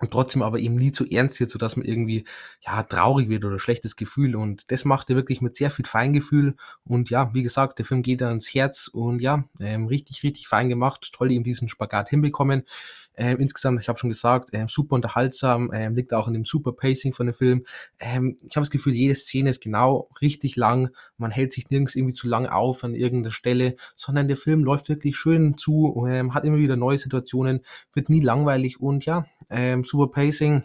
Und 0.00 0.12
trotzdem 0.12 0.40
aber 0.40 0.58
eben 0.58 0.76
nie 0.76 0.92
zu 0.92 1.06
ernst 1.06 1.40
wird, 1.40 1.50
sodass 1.50 1.76
man 1.76 1.84
irgendwie 1.84 2.24
ja 2.66 2.82
traurig 2.82 3.28
wird 3.28 3.44
oder 3.44 3.58
schlechtes 3.58 3.96
Gefühl. 3.96 4.34
Und 4.34 4.70
das 4.72 4.86
macht 4.86 5.10
er 5.10 5.16
wirklich 5.16 5.42
mit 5.42 5.56
sehr 5.56 5.70
viel 5.70 5.84
Feingefühl. 5.84 6.54
Und 6.84 7.10
ja, 7.10 7.34
wie 7.34 7.42
gesagt, 7.42 7.78
der 7.78 7.84
Film 7.84 8.02
geht 8.02 8.22
ans 8.22 8.54
Herz 8.54 8.88
und 8.88 9.20
ja, 9.20 9.44
ähm, 9.60 9.86
richtig, 9.88 10.22
richtig 10.22 10.48
fein 10.48 10.70
gemacht. 10.70 11.10
Toll 11.12 11.30
eben 11.30 11.44
diesen 11.44 11.68
Spagat 11.68 12.08
hinbekommen. 12.08 12.64
Ähm, 13.16 13.38
insgesamt, 13.38 13.78
ich 13.82 13.88
habe 13.90 13.98
schon 13.98 14.08
gesagt, 14.08 14.48
ähm, 14.52 14.68
super 14.68 14.94
unterhaltsam, 14.94 15.70
ähm, 15.74 15.94
liegt 15.94 16.14
auch 16.14 16.26
in 16.26 16.32
dem 16.32 16.46
super 16.46 16.72
Pacing 16.72 17.12
von 17.12 17.26
dem 17.26 17.34
Film. 17.34 17.66
Ähm, 17.98 18.38
ich 18.42 18.56
habe 18.56 18.62
das 18.62 18.70
Gefühl, 18.70 18.94
jede 18.94 19.14
Szene 19.14 19.50
ist 19.50 19.62
genau 19.62 20.08
richtig 20.22 20.56
lang. 20.56 20.88
Man 21.18 21.30
hält 21.30 21.52
sich 21.52 21.68
nirgends 21.68 21.94
irgendwie 21.94 22.14
zu 22.14 22.26
lang 22.26 22.46
auf 22.46 22.82
an 22.82 22.94
irgendeiner 22.94 23.32
Stelle, 23.32 23.76
sondern 23.94 24.28
der 24.28 24.38
Film 24.38 24.64
läuft 24.64 24.88
wirklich 24.88 25.18
schön 25.18 25.58
zu, 25.58 26.06
ähm, 26.08 26.32
hat 26.32 26.44
immer 26.44 26.56
wieder 26.56 26.76
neue 26.76 26.96
Situationen, 26.96 27.60
wird 27.92 28.08
nie 28.08 28.20
langweilig 28.20 28.80
und 28.80 29.04
ja, 29.04 29.26
ähm, 29.50 29.84
super 29.84 30.08
Pacing. 30.08 30.64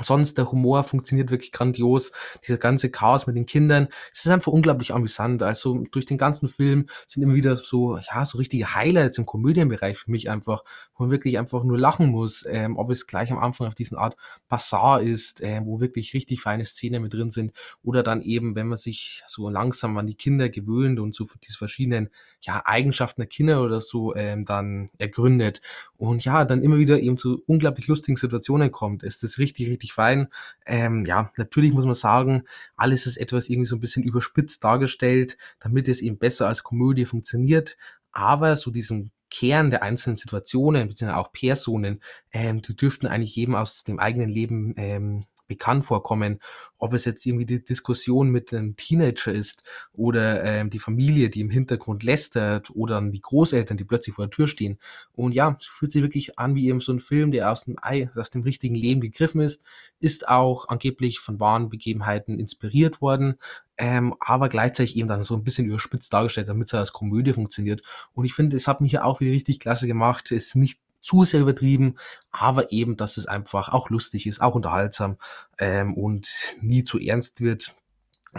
Sonst 0.00 0.38
der 0.38 0.50
Humor 0.50 0.82
funktioniert 0.82 1.30
wirklich 1.30 1.52
grandios. 1.52 2.10
Dieser 2.46 2.58
ganze 2.58 2.90
Chaos 2.90 3.26
mit 3.26 3.36
den 3.36 3.46
Kindern. 3.46 3.88
Es 4.12 4.24
ist 4.24 4.32
einfach 4.32 4.52
unglaublich 4.52 4.92
amüsant. 4.92 5.42
Also 5.42 5.84
durch 5.92 6.04
den 6.04 6.18
ganzen 6.18 6.48
Film 6.48 6.86
sind 7.06 7.22
immer 7.22 7.34
wieder 7.34 7.56
so, 7.56 7.98
ja, 7.98 8.24
so 8.24 8.38
richtige 8.38 8.74
Highlights 8.74 9.18
im 9.18 9.26
Komödienbereich 9.26 9.96
für 9.96 10.10
mich 10.10 10.30
einfach, 10.30 10.64
wo 10.96 11.04
man 11.04 11.10
wirklich 11.12 11.38
einfach 11.38 11.62
nur 11.62 11.78
lachen 11.78 12.08
muss. 12.08 12.44
Ähm, 12.48 12.76
ob 12.76 12.90
es 12.90 13.06
gleich 13.06 13.30
am 13.30 13.38
Anfang 13.38 13.68
auf 13.68 13.74
diesen 13.74 13.96
Art 13.96 14.16
Bazaar 14.48 15.00
ist, 15.00 15.40
äh, 15.40 15.60
wo 15.64 15.80
wirklich 15.80 16.12
richtig 16.12 16.40
feine 16.40 16.66
Szenen 16.66 17.02
mit 17.02 17.14
drin 17.14 17.30
sind. 17.30 17.52
Oder 17.82 18.02
dann 18.02 18.22
eben, 18.22 18.56
wenn 18.56 18.66
man 18.66 18.78
sich 18.78 19.22
so 19.28 19.48
langsam 19.48 19.96
an 19.96 20.06
die 20.06 20.14
Kinder 20.14 20.48
gewöhnt 20.48 20.98
und 20.98 21.14
so 21.14 21.24
diese 21.44 21.58
verschiedenen, 21.58 22.10
ja, 22.40 22.62
Eigenschaften 22.66 23.20
der 23.20 23.28
Kinder 23.28 23.62
oder 23.62 23.80
so 23.80 24.14
ähm, 24.14 24.44
dann 24.44 24.88
ergründet. 24.98 25.60
Und 25.96 26.24
ja, 26.24 26.44
dann 26.44 26.62
immer 26.62 26.78
wieder 26.78 27.00
eben 27.00 27.16
zu 27.16 27.42
unglaublich 27.46 27.86
lustigen 27.86 28.16
Situationen 28.16 28.72
kommt. 28.72 29.02
Ist 29.02 29.22
das 29.22 29.38
richtig, 29.38 29.68
richtig 29.68 29.83
richtig 29.84 29.92
fein. 29.92 30.28
Ähm, 30.66 31.04
ja, 31.04 31.30
natürlich 31.36 31.72
muss 31.72 31.84
man 31.84 31.94
sagen, 31.94 32.44
alles 32.76 33.06
ist 33.06 33.16
etwas 33.16 33.48
irgendwie 33.48 33.66
so 33.66 33.76
ein 33.76 33.80
bisschen 33.80 34.02
überspitzt 34.02 34.64
dargestellt, 34.64 35.36
damit 35.60 35.88
es 35.88 36.00
eben 36.00 36.18
besser 36.18 36.48
als 36.48 36.62
Komödie 36.62 37.04
funktioniert. 37.04 37.76
Aber 38.12 38.56
so 38.56 38.70
diesen 38.70 39.12
Kern 39.30 39.70
der 39.70 39.82
einzelnen 39.82 40.16
Situationen, 40.16 40.88
beziehungsweise 40.88 41.20
auch 41.20 41.32
Personen, 41.32 42.00
ähm, 42.32 42.62
die 42.62 42.76
dürften 42.76 43.06
eigentlich 43.06 43.36
jedem 43.36 43.54
aus 43.54 43.84
dem 43.84 43.98
eigenen 43.98 44.28
Leben 44.28 44.74
ähm, 44.76 45.24
bekannt 45.46 45.84
vorkommen. 45.84 46.40
Ob 46.78 46.92
es 46.92 47.04
jetzt 47.04 47.24
irgendwie 47.24 47.46
die 47.46 47.64
Diskussion 47.64 48.30
mit 48.30 48.52
einem 48.52 48.76
Teenager 48.76 49.32
ist 49.32 49.62
oder 49.92 50.44
ähm, 50.44 50.70
die 50.70 50.78
Familie, 50.78 51.30
die 51.30 51.40
im 51.40 51.50
Hintergrund 51.50 52.02
lästert 52.02 52.70
oder 52.74 53.00
die 53.00 53.20
Großeltern, 53.20 53.76
die 53.76 53.84
plötzlich 53.84 54.14
vor 54.14 54.26
der 54.26 54.30
Tür 54.30 54.48
stehen. 54.48 54.78
Und 55.12 55.32
ja, 55.32 55.56
es 55.58 55.66
fühlt 55.66 55.92
sich 55.92 56.02
wirklich 56.02 56.38
an 56.38 56.54
wie 56.54 56.68
eben 56.68 56.80
so 56.80 56.92
ein 56.92 57.00
Film, 57.00 57.32
der 57.32 57.50
aus 57.50 57.64
dem 57.64 57.76
Ei, 57.80 58.10
aus 58.14 58.30
dem 58.30 58.42
richtigen 58.42 58.74
Leben 58.74 59.00
gegriffen 59.00 59.40
ist, 59.40 59.62
ist 60.00 60.28
auch 60.28 60.68
angeblich 60.68 61.20
von 61.20 61.40
wahren 61.40 61.68
Begebenheiten 61.68 62.38
inspiriert 62.38 63.00
worden, 63.00 63.36
ähm, 63.76 64.14
aber 64.20 64.48
gleichzeitig 64.48 64.96
eben 64.96 65.08
dann 65.08 65.24
so 65.24 65.34
ein 65.34 65.44
bisschen 65.44 65.66
überspitzt 65.66 66.12
dargestellt, 66.12 66.48
damit 66.48 66.68
es 66.68 66.74
als 66.74 66.92
Komödie 66.92 67.32
funktioniert. 67.32 67.82
Und 68.12 68.24
ich 68.24 68.34
finde, 68.34 68.56
es 68.56 68.68
hat 68.68 68.80
mich 68.80 68.92
ja 68.92 69.04
auch 69.04 69.20
wieder 69.20 69.32
richtig 69.32 69.60
klasse 69.60 69.86
gemacht. 69.86 70.30
Es 70.30 70.48
ist 70.48 70.56
nicht 70.56 70.78
zu 71.04 71.24
sehr 71.24 71.40
übertrieben, 71.40 71.96
aber 72.30 72.72
eben, 72.72 72.96
dass 72.96 73.16
es 73.16 73.26
einfach 73.26 73.68
auch 73.68 73.90
lustig 73.90 74.26
ist, 74.26 74.40
auch 74.40 74.54
unterhaltsam 74.54 75.18
ähm, 75.58 75.94
und 75.94 76.28
nie 76.60 76.82
zu 76.82 76.98
ernst 76.98 77.40
wird. 77.40 77.76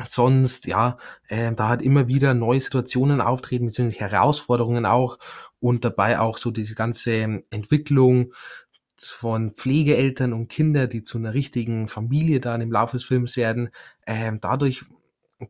Sonst, 0.03 0.65
ja, 0.65 0.97
äh, 1.29 1.53
da 1.53 1.69
hat 1.69 1.81
immer 1.81 2.07
wieder 2.07 2.33
neue 2.33 2.59
Situationen 2.59 3.21
auftreten, 3.21 3.67
beziehungsweise 3.67 4.11
Herausforderungen 4.11 4.85
auch 4.85 5.19
und 5.61 5.85
dabei 5.85 6.19
auch 6.19 6.37
so 6.37 6.51
diese 6.51 6.75
ganze 6.75 7.43
Entwicklung 7.49 8.33
von 8.97 9.51
Pflegeeltern 9.51 10.33
und 10.33 10.49
Kinder, 10.49 10.87
die 10.87 11.03
zu 11.03 11.17
einer 11.17 11.33
richtigen 11.33 11.87
Familie 11.87 12.39
dann 12.39 12.61
im 12.61 12.71
Laufe 12.71 12.97
des 12.97 13.05
Films 13.05 13.37
werden. 13.37 13.69
Ähm, 14.05 14.39
dadurch 14.41 14.85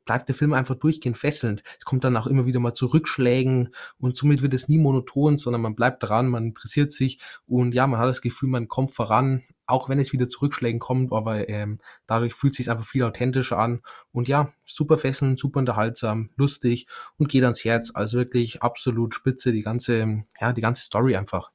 bleibt 0.06 0.27
der 0.27 0.36
Film 0.36 0.54
einfach 0.54 0.75
durchgehend 0.75 1.18
fesselnd. 1.18 1.63
Es 1.77 1.86
kommt 1.86 2.04
dann 2.04 2.18
auch 2.18 2.27
immer 2.27 2.46
wieder 2.46 2.60
mal 2.60 2.74
zu 2.74 2.88
Rückschlägen 2.88 3.74
und 3.98 4.15
somit 4.15 4.42
wird 4.42 4.54
es 4.54 4.68
nie 4.68 4.77
monoton, 4.77 5.38
sondern 5.38 5.62
man 5.62 5.75
bleibt 5.75 6.04
dran, 6.04 6.27
man 6.27 6.46
interessiert 6.46 6.92
sich 6.92 7.20
und 7.46 7.74
ja, 7.75 7.88
man 7.88 8.00
hat 8.00 8.08
das 8.08 8.22
Gefühl, 8.22 8.50
man 8.50 8.68
kommt 8.68 8.94
voran, 8.94 9.44
auch 9.68 9.89
wenn 9.89 10.00
es 10.00 10.13
wieder 10.13 10.27
zu 10.27 10.42
Rückschlägen 10.42 10.80
kommt, 10.80 11.12
aber 11.12 11.50
ähm, 11.50 11.80
dadurch 12.08 12.34
fühlt 12.34 12.54
es 12.54 12.58
sich 12.58 12.70
einfach 12.70 12.86
viel 12.86 13.04
authentischer 13.04 13.58
an 13.58 13.82
und 14.12 14.27
ja, 14.27 14.54
super 14.65 14.98
fesselnd, 14.98 15.39
super 15.39 15.60
unterhaltsam, 15.60 16.30
lustig 16.36 16.88
und 17.18 17.30
geht 17.30 17.44
ans 17.44 17.63
Herz. 17.63 17.92
Also 17.94 18.18
wirklich 18.18 18.62
absolut 18.62 19.13
spitze 19.15 19.51
die 19.51 19.63
ganze, 19.63 20.24
ja, 20.39 20.54
die 20.54 20.62
ganze 20.62 20.84
Story 20.84 21.15
einfach. 21.15 21.51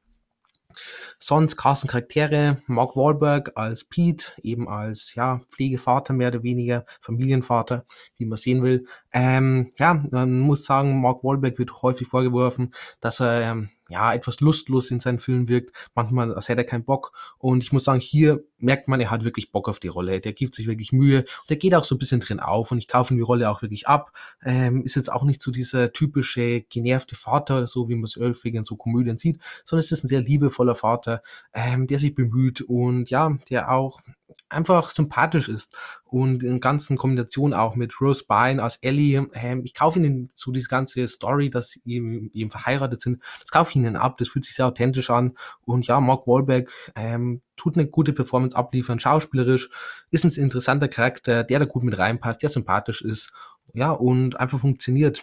Sonst 1.19 1.57
Carsten 1.57 1.89
Charaktere, 1.89 2.63
Mark 2.67 2.97
Wahlberg 2.97 3.53
als 3.57 3.85
Pete, 3.85 4.33
eben 4.43 4.69
als 4.69 5.15
ja, 5.15 5.41
Pflegevater 5.49 6.13
mehr 6.13 6.29
oder 6.29 6.43
weniger, 6.43 6.85
Familienvater, 7.01 7.85
wie 8.17 8.27
man 8.27 8.39
sehen 8.39 8.63
will. 8.63 8.87
Ähm, 9.13 9.73
ja, 9.79 10.03
man 10.11 10.39
muss 10.39 10.65
sagen, 10.65 11.01
Mark 11.01 11.25
Wahlberg 11.25 11.59
wird 11.59 11.83
häufig 11.83 12.07
vorgeworfen, 12.07 12.75
dass 13.01 13.21
er 13.21 13.43
ähm, 13.43 13.71
ja, 13.91 14.15
etwas 14.15 14.41
lustlos 14.41 14.91
in 14.91 15.01
seinen 15.01 15.19
Filmen 15.19 15.49
wirkt. 15.49 15.75
Manchmal, 15.95 16.35
als 16.35 16.49
hätte 16.49 16.63
er 16.63 16.67
keinen 16.67 16.85
Bock. 16.85 17.13
Und 17.39 17.63
ich 17.63 17.73
muss 17.73 17.85
sagen, 17.85 18.01
hier 18.01 18.45
merkt 18.59 18.89
man, 18.89 19.01
er 19.01 19.11
hat 19.11 19.25
wirklich 19.25 19.53
Bock 19.53 19.69
auf 19.69 19.81
die 19.81 19.89
Rolle. 19.89 20.21
Der 20.21 20.33
gibt 20.33 20.55
sich 20.55 20.67
wirklich 20.67 20.93
Mühe. 20.93 21.25
Der 21.49 21.57
geht 21.57 21.75
auch 21.75 21.85
so 21.85 21.95
ein 21.95 21.99
bisschen 21.99 22.21
drin 22.21 22.41
auf. 22.41 22.71
Und 22.71 22.79
ich 22.79 22.89
kaufe 22.89 23.13
ihm 23.13 23.17
die 23.17 23.23
Rolle 23.23 23.51
auch 23.51 23.63
wirklich 23.63 23.89
ab. 23.89 24.13
Ähm, 24.45 24.85
ist 24.85 24.97
jetzt 24.97 25.13
auch 25.13 25.25
nicht 25.25 25.43
so 25.43 25.51
dieser 25.51 25.93
typische 25.93 26.63
genervte 26.63 27.17
Vater 27.17 27.59
oder 27.59 27.67
so, 27.67 27.89
wie 27.89 27.97
man 27.97 28.05
es 28.05 28.17
häufig 28.17 28.55
in 28.55 28.65
so 28.65 28.77
Komödien 28.77 29.19
sieht, 29.19 29.41
sondern 29.65 29.81
es 29.81 29.93
ist 29.93 30.05
ein 30.05 30.09
sehr 30.09 30.23
liebevoller 30.23 30.75
Vater, 30.75 31.23
ähm, 31.53 31.87
der 31.87 31.99
sich 31.99 32.15
bemüht 32.15 32.61
und 32.63 33.11
ja, 33.11 33.37
der 33.51 33.73
auch 33.73 34.01
einfach 34.49 34.91
sympathisch 34.91 35.49
ist 35.49 35.77
und 36.05 36.43
in 36.43 36.61
ganzen 36.61 36.97
Kombination 36.97 37.55
auch 37.55 37.77
mit 37.77 38.01
Rose 38.01 38.25
Byrne 38.27 38.63
als 38.63 38.77
Ellie. 38.77 39.29
Ähm, 39.35 39.63
ich 39.65 39.75
kaufe 39.75 39.99
ihnen 39.99 40.31
so 40.35 40.51
diese 40.51 40.69
ganze 40.69 41.07
Story, 41.07 41.51
dass 41.51 41.71
sie 41.71 41.81
eben, 41.85 42.51
verheiratet 42.51 43.01
sind. 43.01 43.23
Das 43.41 43.51
kaufe 43.51 43.71
ich 43.71 43.77
ihnen 43.77 43.97
ab. 43.97 44.19
Das 44.19 44.29
fühlt 44.29 44.45
sich 44.45 44.55
sehr 44.55 44.67
authentisch 44.67 45.11
an. 45.11 45.37
Und 45.65 45.87
ja, 45.87 46.01
Mark 46.01 46.27
Wahlberg 46.27 46.71
ähm, 46.97 47.43
tut 47.57 47.77
eine 47.77 47.87
gute 47.87 48.13
Performance 48.13 48.57
abliefern, 48.57 48.99
schauspielerisch, 48.99 49.69
ist 50.11 50.25
ein 50.25 50.33
interessanter 50.33 50.89
Charakter, 50.89 51.45
der 51.45 51.59
da 51.59 51.65
gut 51.65 51.85
mit 51.85 51.99
reinpasst, 51.99 52.43
der 52.43 52.49
sympathisch 52.49 53.03
ist. 53.03 53.33
Ja, 53.73 53.93
und 53.93 54.39
einfach 54.41 54.59
funktioniert. 54.59 55.23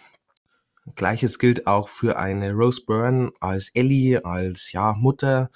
Gleiches 0.94 1.38
gilt 1.38 1.66
auch 1.66 1.88
für 1.88 2.18
eine 2.18 2.52
Rose 2.52 2.82
Byrne 2.84 3.32
als 3.40 3.70
Ellie, 3.74 4.24
als 4.24 4.72
ja, 4.72 4.94
Mutter 4.94 5.50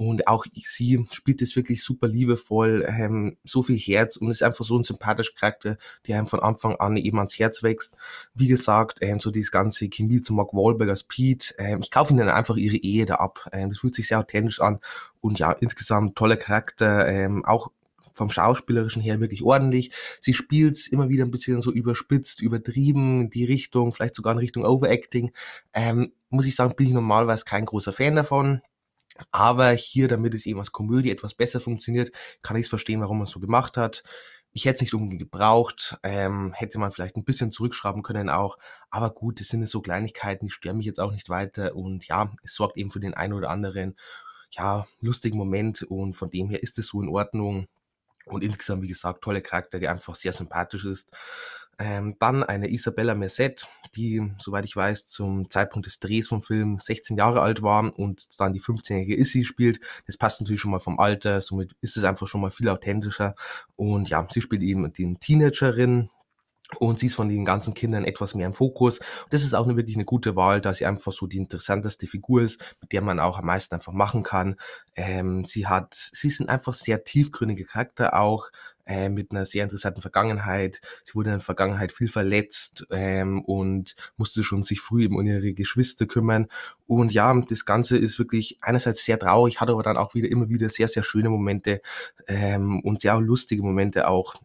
und 0.00 0.28
auch 0.28 0.46
sie 0.62 1.04
spielt 1.10 1.42
es 1.42 1.56
wirklich 1.56 1.82
super 1.82 2.06
liebevoll, 2.06 2.86
ähm, 2.86 3.36
so 3.42 3.64
viel 3.64 3.76
Herz 3.76 4.16
und 4.16 4.30
ist 4.30 4.44
einfach 4.44 4.64
so 4.64 4.78
ein 4.78 4.84
sympathischer 4.84 5.32
Charakter, 5.34 5.76
der 6.06 6.18
einem 6.18 6.28
von 6.28 6.38
Anfang 6.38 6.76
an 6.76 6.96
eben 6.96 7.18
ans 7.18 7.36
Herz 7.36 7.64
wächst. 7.64 7.96
Wie 8.32 8.46
gesagt, 8.46 8.98
ähm, 9.00 9.18
so 9.18 9.32
dieses 9.32 9.50
ganze 9.50 9.88
Chemie 9.88 10.22
zu 10.22 10.34
Mark 10.34 10.54
Wahlberg 10.54 10.90
als 10.90 11.02
Pete, 11.02 11.52
ähm, 11.58 11.80
ich 11.82 11.90
kaufe 11.90 12.12
ihnen 12.12 12.28
einfach 12.28 12.56
ihre 12.56 12.76
Ehe 12.76 13.06
da 13.06 13.16
ab. 13.16 13.48
Ähm, 13.52 13.70
das 13.70 13.80
fühlt 13.80 13.96
sich 13.96 14.06
sehr 14.06 14.20
authentisch 14.20 14.60
an 14.60 14.78
und 15.20 15.40
ja, 15.40 15.50
insgesamt 15.50 16.14
toller 16.14 16.36
Charakter, 16.36 17.08
ähm, 17.08 17.44
auch 17.44 17.72
vom 18.18 18.30
Schauspielerischen 18.30 19.00
her 19.00 19.20
wirklich 19.20 19.42
ordentlich. 19.42 19.92
Sie 20.20 20.34
spielt 20.34 20.86
immer 20.88 21.08
wieder 21.08 21.24
ein 21.24 21.30
bisschen 21.30 21.60
so 21.62 21.72
überspitzt, 21.72 22.42
übertrieben, 22.42 23.22
in 23.22 23.30
die 23.30 23.44
Richtung, 23.44 23.92
vielleicht 23.92 24.16
sogar 24.16 24.34
in 24.34 24.38
Richtung 24.38 24.64
Overacting. 24.64 25.32
Ähm, 25.72 26.12
muss 26.28 26.46
ich 26.46 26.56
sagen, 26.56 26.76
bin 26.76 26.88
ich 26.88 26.92
normalerweise 26.92 27.44
kein 27.44 27.64
großer 27.64 27.92
Fan 27.92 28.16
davon. 28.16 28.60
Aber 29.30 29.70
hier, 29.72 30.08
damit 30.08 30.34
es 30.34 30.46
eben 30.46 30.58
als 30.58 30.72
Komödie 30.72 31.10
etwas 31.10 31.34
besser 31.34 31.60
funktioniert, 31.60 32.12
kann 32.42 32.56
ich 32.56 32.64
es 32.64 32.68
verstehen, 32.68 33.00
warum 33.00 33.18
man 33.18 33.24
es 33.24 33.32
so 33.32 33.40
gemacht 33.40 33.76
hat. 33.76 34.02
Ich 34.52 34.64
hätte 34.64 34.76
es 34.76 34.80
nicht 34.82 34.94
unbedingt 34.94 35.20
gebraucht, 35.20 35.98
ähm, 36.02 36.52
hätte 36.54 36.78
man 36.78 36.90
vielleicht 36.90 37.16
ein 37.16 37.24
bisschen 37.24 37.52
zurückschrauben 37.52 38.02
können 38.02 38.30
auch. 38.30 38.58
Aber 38.90 39.10
gut, 39.10 39.40
das 39.40 39.48
sind 39.48 39.68
so 39.68 39.80
Kleinigkeiten, 39.80 40.46
die 40.46 40.52
stören 40.52 40.78
mich 40.78 40.86
jetzt 40.86 41.00
auch 41.00 41.12
nicht 41.12 41.28
weiter. 41.28 41.76
Und 41.76 42.06
ja, 42.06 42.32
es 42.42 42.54
sorgt 42.54 42.76
eben 42.76 42.90
für 42.90 43.00
den 43.00 43.14
einen 43.14 43.34
oder 43.34 43.50
anderen, 43.50 43.96
ja, 44.50 44.86
lustigen 45.00 45.36
Moment. 45.36 45.82
Und 45.82 46.14
von 46.14 46.30
dem 46.30 46.48
her 46.48 46.62
ist 46.62 46.78
es 46.78 46.88
so 46.88 47.02
in 47.02 47.08
Ordnung. 47.08 47.68
Und 48.32 48.44
insgesamt, 48.44 48.82
wie 48.82 48.88
gesagt, 48.88 49.22
tolle 49.22 49.42
Charakter, 49.42 49.78
der 49.78 49.90
einfach 49.90 50.14
sehr 50.14 50.32
sympathisch 50.32 50.84
ist. 50.84 51.08
Ähm, 51.80 52.16
dann 52.18 52.42
eine 52.42 52.70
Isabella 52.70 53.14
Merced, 53.14 53.68
die, 53.94 54.32
soweit 54.38 54.64
ich 54.64 54.74
weiß, 54.74 55.06
zum 55.06 55.48
Zeitpunkt 55.48 55.86
des 55.86 56.00
Drehs 56.00 56.26
vom 56.26 56.42
Film 56.42 56.80
16 56.80 57.16
Jahre 57.16 57.40
alt 57.40 57.62
war 57.62 57.96
und 57.96 58.40
dann 58.40 58.52
die 58.52 58.60
15-jährige 58.60 59.14
Issy 59.16 59.44
spielt. 59.44 59.78
Das 60.06 60.16
passt 60.16 60.40
natürlich 60.40 60.60
schon 60.60 60.72
mal 60.72 60.80
vom 60.80 60.98
Alter, 60.98 61.40
somit 61.40 61.76
ist 61.80 61.96
es 61.96 62.02
einfach 62.02 62.26
schon 62.26 62.40
mal 62.40 62.50
viel 62.50 62.68
authentischer. 62.68 63.36
Und 63.76 64.10
ja, 64.10 64.26
sie 64.28 64.42
spielt 64.42 64.62
eben 64.62 64.92
die 64.92 65.14
Teenagerin, 65.20 66.10
und 66.78 66.98
sie 66.98 67.06
ist 67.06 67.14
von 67.14 67.28
den 67.28 67.44
ganzen 67.44 67.74
Kindern 67.74 68.04
etwas 68.04 68.34
mehr 68.34 68.46
im 68.46 68.54
Fokus. 68.54 69.00
Das 69.30 69.42
ist 69.42 69.54
auch 69.54 69.64
eine, 69.64 69.76
wirklich 69.76 69.96
eine 69.96 70.04
gute 70.04 70.36
Wahl, 70.36 70.60
da 70.60 70.74
sie 70.74 70.86
einfach 70.86 71.12
so 71.12 71.26
die 71.26 71.38
interessanteste 71.38 72.06
Figur 72.06 72.42
ist, 72.42 72.60
mit 72.80 72.92
der 72.92 73.00
man 73.00 73.20
auch 73.20 73.38
am 73.38 73.46
meisten 73.46 73.74
einfach 73.74 73.92
machen 73.92 74.22
kann. 74.22 74.56
Ähm, 74.94 75.44
sie 75.44 75.66
hat, 75.66 75.94
sie 75.94 76.30
sind 76.30 76.48
einfach 76.48 76.74
sehr 76.74 77.04
tiefgründige 77.04 77.64
Charakter 77.64 78.18
auch, 78.18 78.50
äh, 78.88 79.10
mit 79.10 79.30
einer 79.30 79.44
sehr 79.44 79.64
interessanten 79.64 80.00
Vergangenheit. 80.00 80.80
Sie 81.04 81.14
wurde 81.14 81.28
in 81.28 81.34
der 81.36 81.40
Vergangenheit 81.40 81.92
viel 81.92 82.08
verletzt 82.08 82.86
ähm, 82.90 83.42
und 83.44 83.94
musste 84.16 84.42
schon 84.42 84.62
sich 84.62 84.80
früh 84.80 85.04
eben 85.04 85.16
um 85.16 85.26
ihre 85.26 85.52
Geschwister 85.52 86.06
kümmern. 86.06 86.46
Und 86.86 87.12
ja, 87.12 87.38
das 87.48 87.66
Ganze 87.66 87.98
ist 87.98 88.18
wirklich 88.18 88.58
einerseits 88.62 89.04
sehr 89.04 89.18
traurig, 89.18 89.60
hat 89.60 89.68
aber 89.68 89.82
dann 89.82 89.98
auch 89.98 90.14
wieder 90.14 90.30
immer 90.30 90.48
wieder 90.48 90.70
sehr, 90.70 90.88
sehr 90.88 91.02
schöne 91.02 91.28
Momente 91.28 91.82
ähm, 92.26 92.80
und 92.80 93.02
sehr 93.02 93.20
lustige 93.20 93.62
Momente 93.62 94.08
auch 94.08 94.36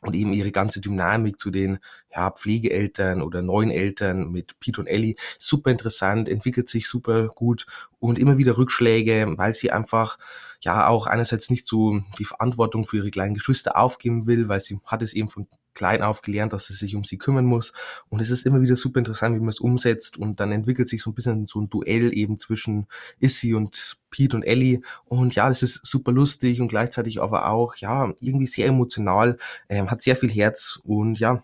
und 0.00 0.14
eben 0.14 0.32
ihre 0.32 0.52
ganze 0.52 0.80
Dynamik 0.80 1.38
zu 1.38 1.50
den 1.50 1.78
ja, 2.14 2.30
Pflegeeltern 2.30 3.22
oder 3.22 3.42
neuen 3.42 3.70
Eltern 3.70 4.30
mit 4.30 4.58
Pete 4.60 4.80
und 4.80 4.86
Ellie. 4.86 5.16
Super 5.38 5.70
interessant, 5.70 6.28
entwickelt 6.28 6.68
sich 6.68 6.88
super 6.88 7.28
gut 7.28 7.66
und 7.98 8.18
immer 8.18 8.38
wieder 8.38 8.56
Rückschläge, 8.56 9.34
weil 9.36 9.54
sie 9.54 9.70
einfach 9.70 10.18
ja 10.62 10.88
auch 10.88 11.06
einerseits 11.06 11.50
nicht 11.50 11.66
so 11.66 12.00
die 12.18 12.24
Verantwortung 12.24 12.84
für 12.84 12.98
ihre 12.98 13.10
kleinen 13.10 13.34
Geschwister 13.34 13.76
aufgeben 13.76 14.26
will, 14.26 14.48
weil 14.48 14.60
sie 14.60 14.80
hat 14.84 15.02
es 15.02 15.12
eben 15.12 15.28
von 15.28 15.46
klein 15.74 16.02
auf 16.02 16.22
gelernt, 16.22 16.52
dass 16.52 16.66
sie 16.66 16.74
sich 16.74 16.96
um 16.96 17.04
sie 17.04 17.18
kümmern 17.18 17.44
muss. 17.44 17.72
Und 18.08 18.20
es 18.20 18.30
ist 18.30 18.46
immer 18.46 18.60
wieder 18.60 18.76
super 18.76 18.98
interessant, 18.98 19.36
wie 19.36 19.40
man 19.40 19.48
es 19.48 19.60
umsetzt. 19.60 20.16
Und 20.16 20.40
dann 20.40 20.52
entwickelt 20.52 20.88
sich 20.88 21.02
so 21.02 21.10
ein 21.10 21.14
bisschen 21.14 21.46
so 21.46 21.60
ein 21.60 21.70
Duell 21.70 22.16
eben 22.16 22.38
zwischen 22.38 22.86
Issy 23.18 23.54
und 23.54 23.98
Pete 24.10 24.36
und 24.36 24.42
Ellie. 24.42 24.80
Und 25.04 25.34
ja, 25.34 25.48
das 25.48 25.62
ist 25.62 25.84
super 25.84 26.12
lustig 26.12 26.60
und 26.60 26.68
gleichzeitig 26.68 27.22
aber 27.22 27.48
auch, 27.48 27.76
ja, 27.76 28.12
irgendwie 28.20 28.46
sehr 28.46 28.66
emotional, 28.66 29.38
ähm, 29.68 29.90
hat 29.90 30.02
sehr 30.02 30.16
viel 30.16 30.30
Herz 30.30 30.80
und 30.84 31.18
ja, 31.20 31.42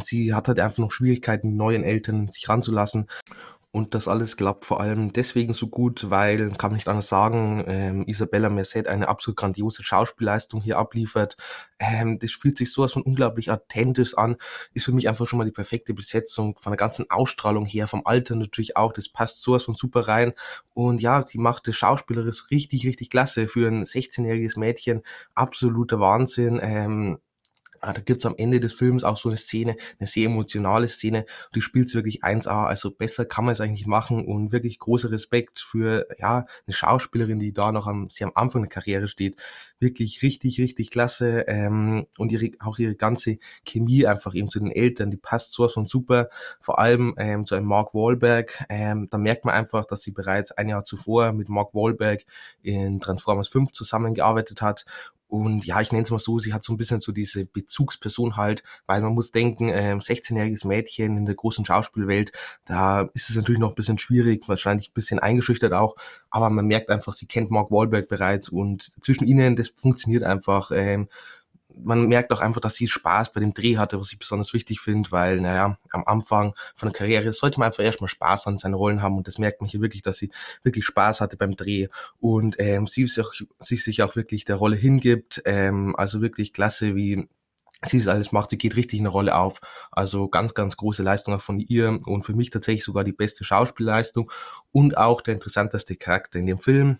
sie 0.00 0.34
hat 0.34 0.48
halt 0.48 0.60
einfach 0.60 0.78
noch 0.78 0.92
Schwierigkeiten, 0.92 1.56
neuen 1.56 1.84
Eltern 1.84 2.28
sich 2.28 2.48
ranzulassen. 2.48 3.08
Und 3.72 3.94
das 3.94 4.08
alles 4.08 4.36
klappt 4.36 4.64
vor 4.64 4.80
allem 4.80 5.12
deswegen 5.12 5.54
so 5.54 5.68
gut, 5.68 6.10
weil, 6.10 6.50
kann 6.52 6.72
man 6.72 6.76
nicht 6.76 6.88
anders 6.88 7.08
sagen, 7.08 7.62
ähm, 7.68 8.04
Isabella 8.06 8.50
Merced 8.50 8.88
eine 8.88 9.06
absolut 9.06 9.36
grandiose 9.36 9.84
Schauspielleistung 9.84 10.60
hier 10.60 10.76
abliefert. 10.76 11.36
Ähm, 11.78 12.18
das 12.18 12.32
fühlt 12.32 12.58
sich 12.58 12.72
sowas 12.72 12.94
von 12.94 13.02
unglaublich 13.02 13.48
authentisch 13.52 14.18
an. 14.18 14.36
Ist 14.74 14.86
für 14.86 14.92
mich 14.92 15.08
einfach 15.08 15.26
schon 15.28 15.38
mal 15.38 15.44
die 15.44 15.52
perfekte 15.52 15.94
Besetzung 15.94 16.58
von 16.58 16.72
der 16.72 16.78
ganzen 16.78 17.08
Ausstrahlung 17.10 17.64
her, 17.64 17.86
vom 17.86 18.02
Alter 18.04 18.34
natürlich 18.34 18.76
auch. 18.76 18.92
Das 18.92 19.08
passt 19.08 19.40
sowas 19.40 19.62
von 19.64 19.76
super 19.76 20.08
rein. 20.08 20.32
Und 20.74 21.00
ja, 21.00 21.24
sie 21.24 21.38
macht 21.38 21.68
das 21.68 21.76
schauspielerisch 21.76 22.50
richtig, 22.50 22.84
richtig 22.84 23.08
klasse 23.08 23.46
für 23.46 23.68
ein 23.68 23.84
16-jähriges 23.84 24.58
Mädchen. 24.58 25.02
Absoluter 25.36 26.00
Wahnsinn. 26.00 26.58
Ähm, 26.60 27.18
Ah, 27.82 27.94
da 27.94 28.02
gibt's 28.02 28.26
am 28.26 28.34
Ende 28.36 28.60
des 28.60 28.74
Films 28.74 29.04
auch 29.04 29.16
so 29.16 29.30
eine 29.30 29.38
Szene, 29.38 29.76
eine 29.98 30.06
sehr 30.06 30.26
emotionale 30.26 30.86
Szene. 30.86 31.24
Die 31.54 31.62
spielt's 31.62 31.94
wirklich 31.94 32.22
1A, 32.22 32.66
also 32.66 32.90
besser 32.90 33.24
kann 33.24 33.46
man 33.46 33.52
es 33.52 33.60
eigentlich 33.62 33.86
machen 33.86 34.26
und 34.26 34.52
wirklich 34.52 34.78
großer 34.78 35.10
Respekt 35.10 35.60
für 35.60 36.06
ja 36.18 36.46
eine 36.66 36.74
Schauspielerin, 36.74 37.38
die 37.38 37.52
da 37.54 37.72
noch 37.72 37.86
am 37.86 38.10
sehr 38.10 38.26
am 38.26 38.32
Anfang 38.34 38.62
der 38.62 38.68
Karriere 38.68 39.08
steht. 39.08 39.36
Wirklich 39.78 40.22
richtig, 40.22 40.60
richtig 40.60 40.90
klasse 40.90 41.46
ähm, 41.48 42.04
und 42.18 42.32
ihre 42.32 42.50
auch 42.60 42.78
ihre 42.78 42.96
ganze 42.96 43.38
Chemie 43.64 44.06
einfach 44.06 44.34
eben 44.34 44.50
zu 44.50 44.60
den 44.60 44.70
Eltern, 44.70 45.10
die 45.10 45.16
passt 45.16 45.54
sowas 45.54 45.72
von 45.72 45.86
super. 45.86 46.28
Vor 46.60 46.78
allem 46.78 47.14
ähm, 47.16 47.46
zu 47.46 47.54
einem 47.54 47.66
Mark 47.66 47.94
Wahlberg. 47.94 48.62
Ähm, 48.68 49.08
da 49.10 49.16
merkt 49.16 49.46
man 49.46 49.54
einfach, 49.54 49.86
dass 49.86 50.02
sie 50.02 50.10
bereits 50.10 50.52
ein 50.52 50.68
Jahr 50.68 50.84
zuvor 50.84 51.32
mit 51.32 51.48
Mark 51.48 51.74
Wahlberg 51.74 52.24
in 52.62 53.00
Transformers 53.00 53.48
5 53.48 53.72
zusammengearbeitet 53.72 54.60
hat 54.60 54.84
und 55.30 55.64
ja, 55.64 55.80
ich 55.80 55.92
nenne 55.92 56.02
es 56.02 56.10
mal 56.10 56.18
so, 56.18 56.38
sie 56.38 56.52
hat 56.52 56.62
so 56.62 56.72
ein 56.72 56.76
bisschen 56.76 57.00
so 57.00 57.12
diese 57.12 57.46
Bezugsperson 57.46 58.36
halt, 58.36 58.62
weil 58.86 59.00
man 59.00 59.14
muss 59.14 59.30
denken, 59.30 59.68
ähm, 59.68 60.00
16-jähriges 60.00 60.66
Mädchen 60.66 61.16
in 61.16 61.24
der 61.24 61.34
großen 61.34 61.64
Schauspielwelt, 61.64 62.32
da 62.64 63.02
ist 63.14 63.30
es 63.30 63.36
natürlich 63.36 63.60
noch 63.60 63.70
ein 63.70 63.74
bisschen 63.74 63.98
schwierig, 63.98 64.48
wahrscheinlich 64.48 64.90
ein 64.90 64.94
bisschen 64.94 65.18
eingeschüchtert 65.18 65.72
auch, 65.72 65.96
aber 66.30 66.50
man 66.50 66.66
merkt 66.66 66.90
einfach, 66.90 67.12
sie 67.12 67.26
kennt 67.26 67.50
Mark 67.50 67.70
Wahlberg 67.70 68.08
bereits 68.08 68.48
und 68.48 68.82
zwischen 69.02 69.26
ihnen, 69.26 69.56
das 69.56 69.72
funktioniert 69.76 70.24
einfach. 70.24 70.70
Ähm, 70.74 71.08
man 71.84 72.06
merkt 72.06 72.32
auch 72.32 72.40
einfach, 72.40 72.60
dass 72.60 72.74
sie 72.74 72.88
Spaß 72.88 73.32
bei 73.32 73.40
dem 73.40 73.54
Dreh 73.54 73.76
hatte, 73.76 74.00
was 74.00 74.12
ich 74.12 74.18
besonders 74.18 74.52
wichtig 74.52 74.80
finde, 74.80 75.10
weil, 75.12 75.40
naja, 75.40 75.78
am 75.90 76.04
Anfang 76.06 76.54
von 76.74 76.88
der 76.88 76.96
Karriere 76.96 77.32
sollte 77.32 77.58
man 77.58 77.66
einfach 77.66 77.84
erstmal 77.84 78.08
Spaß 78.08 78.46
an 78.46 78.58
seinen 78.58 78.74
Rollen 78.74 79.02
haben 79.02 79.16
und 79.16 79.26
das 79.26 79.38
merkt 79.38 79.60
man 79.60 79.68
hier 79.68 79.80
wirklich, 79.80 80.02
dass 80.02 80.18
sie 80.18 80.30
wirklich 80.62 80.84
Spaß 80.84 81.20
hatte 81.20 81.36
beim 81.36 81.56
Dreh 81.56 81.88
und 82.18 82.56
ähm, 82.58 82.86
sie, 82.86 83.06
sich 83.06 83.24
auch, 83.24 83.32
sie 83.58 83.76
sich 83.76 84.02
auch 84.02 84.16
wirklich 84.16 84.44
der 84.44 84.56
Rolle 84.56 84.76
hingibt, 84.76 85.42
ähm, 85.44 85.94
also 85.96 86.20
wirklich 86.20 86.52
klasse, 86.52 86.94
wie 86.94 87.28
sie 87.84 87.98
es 87.98 88.08
alles 88.08 88.32
macht, 88.32 88.50
sie 88.50 88.58
geht 88.58 88.76
richtig 88.76 88.98
in 88.98 89.06
eine 89.06 89.12
Rolle 89.12 89.34
auf. 89.36 89.60
Also 89.90 90.28
ganz, 90.28 90.54
ganz 90.54 90.76
große 90.76 91.02
Leistung 91.02 91.34
auch 91.34 91.40
von 91.40 91.58
ihr 91.60 92.00
und 92.04 92.24
für 92.24 92.34
mich 92.34 92.50
tatsächlich 92.50 92.84
sogar 92.84 93.04
die 93.04 93.12
beste 93.12 93.44
Schauspielleistung 93.44 94.30
und 94.72 94.96
auch 94.96 95.20
der 95.22 95.34
interessanteste 95.34 95.96
Charakter 95.96 96.38
in 96.38 96.46
dem 96.46 96.58
Film. 96.58 96.98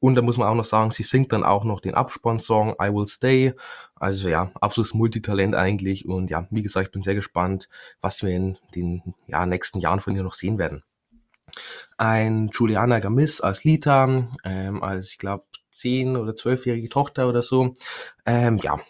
Und 0.00 0.14
da 0.14 0.22
muss 0.22 0.36
man 0.36 0.48
auch 0.48 0.54
noch 0.54 0.64
sagen, 0.64 0.90
sie 0.90 1.02
singt 1.02 1.32
dann 1.32 1.44
auch 1.44 1.64
noch 1.64 1.80
den 1.80 1.94
Abspannsong 1.94 2.74
I 2.80 2.92
Will 2.92 3.06
Stay. 3.06 3.54
Also 3.94 4.28
ja, 4.28 4.50
absolutes 4.60 4.94
Multitalent 4.94 5.54
eigentlich. 5.54 6.06
Und 6.06 6.30
ja, 6.30 6.46
wie 6.50 6.62
gesagt, 6.62 6.88
ich 6.88 6.92
bin 6.92 7.02
sehr 7.02 7.14
gespannt, 7.14 7.68
was 8.00 8.22
wir 8.22 8.30
in 8.30 8.58
den 8.74 9.14
ja, 9.26 9.46
nächsten 9.46 9.80
Jahren 9.80 10.00
von 10.00 10.14
ihr 10.14 10.22
noch 10.22 10.34
sehen 10.34 10.58
werden. 10.58 10.82
Ein 11.96 12.50
Juliana 12.52 12.98
Gamis 13.00 13.40
als 13.40 13.64
Lita, 13.64 14.28
ähm, 14.44 14.82
als 14.82 15.12
ich 15.12 15.18
glaube 15.18 15.44
zehn 15.70 16.16
oder 16.16 16.34
zwölfjährige 16.34 16.88
Tochter 16.88 17.28
oder 17.28 17.42
so. 17.42 17.74
Ähm, 18.26 18.58
ja, 18.58 18.80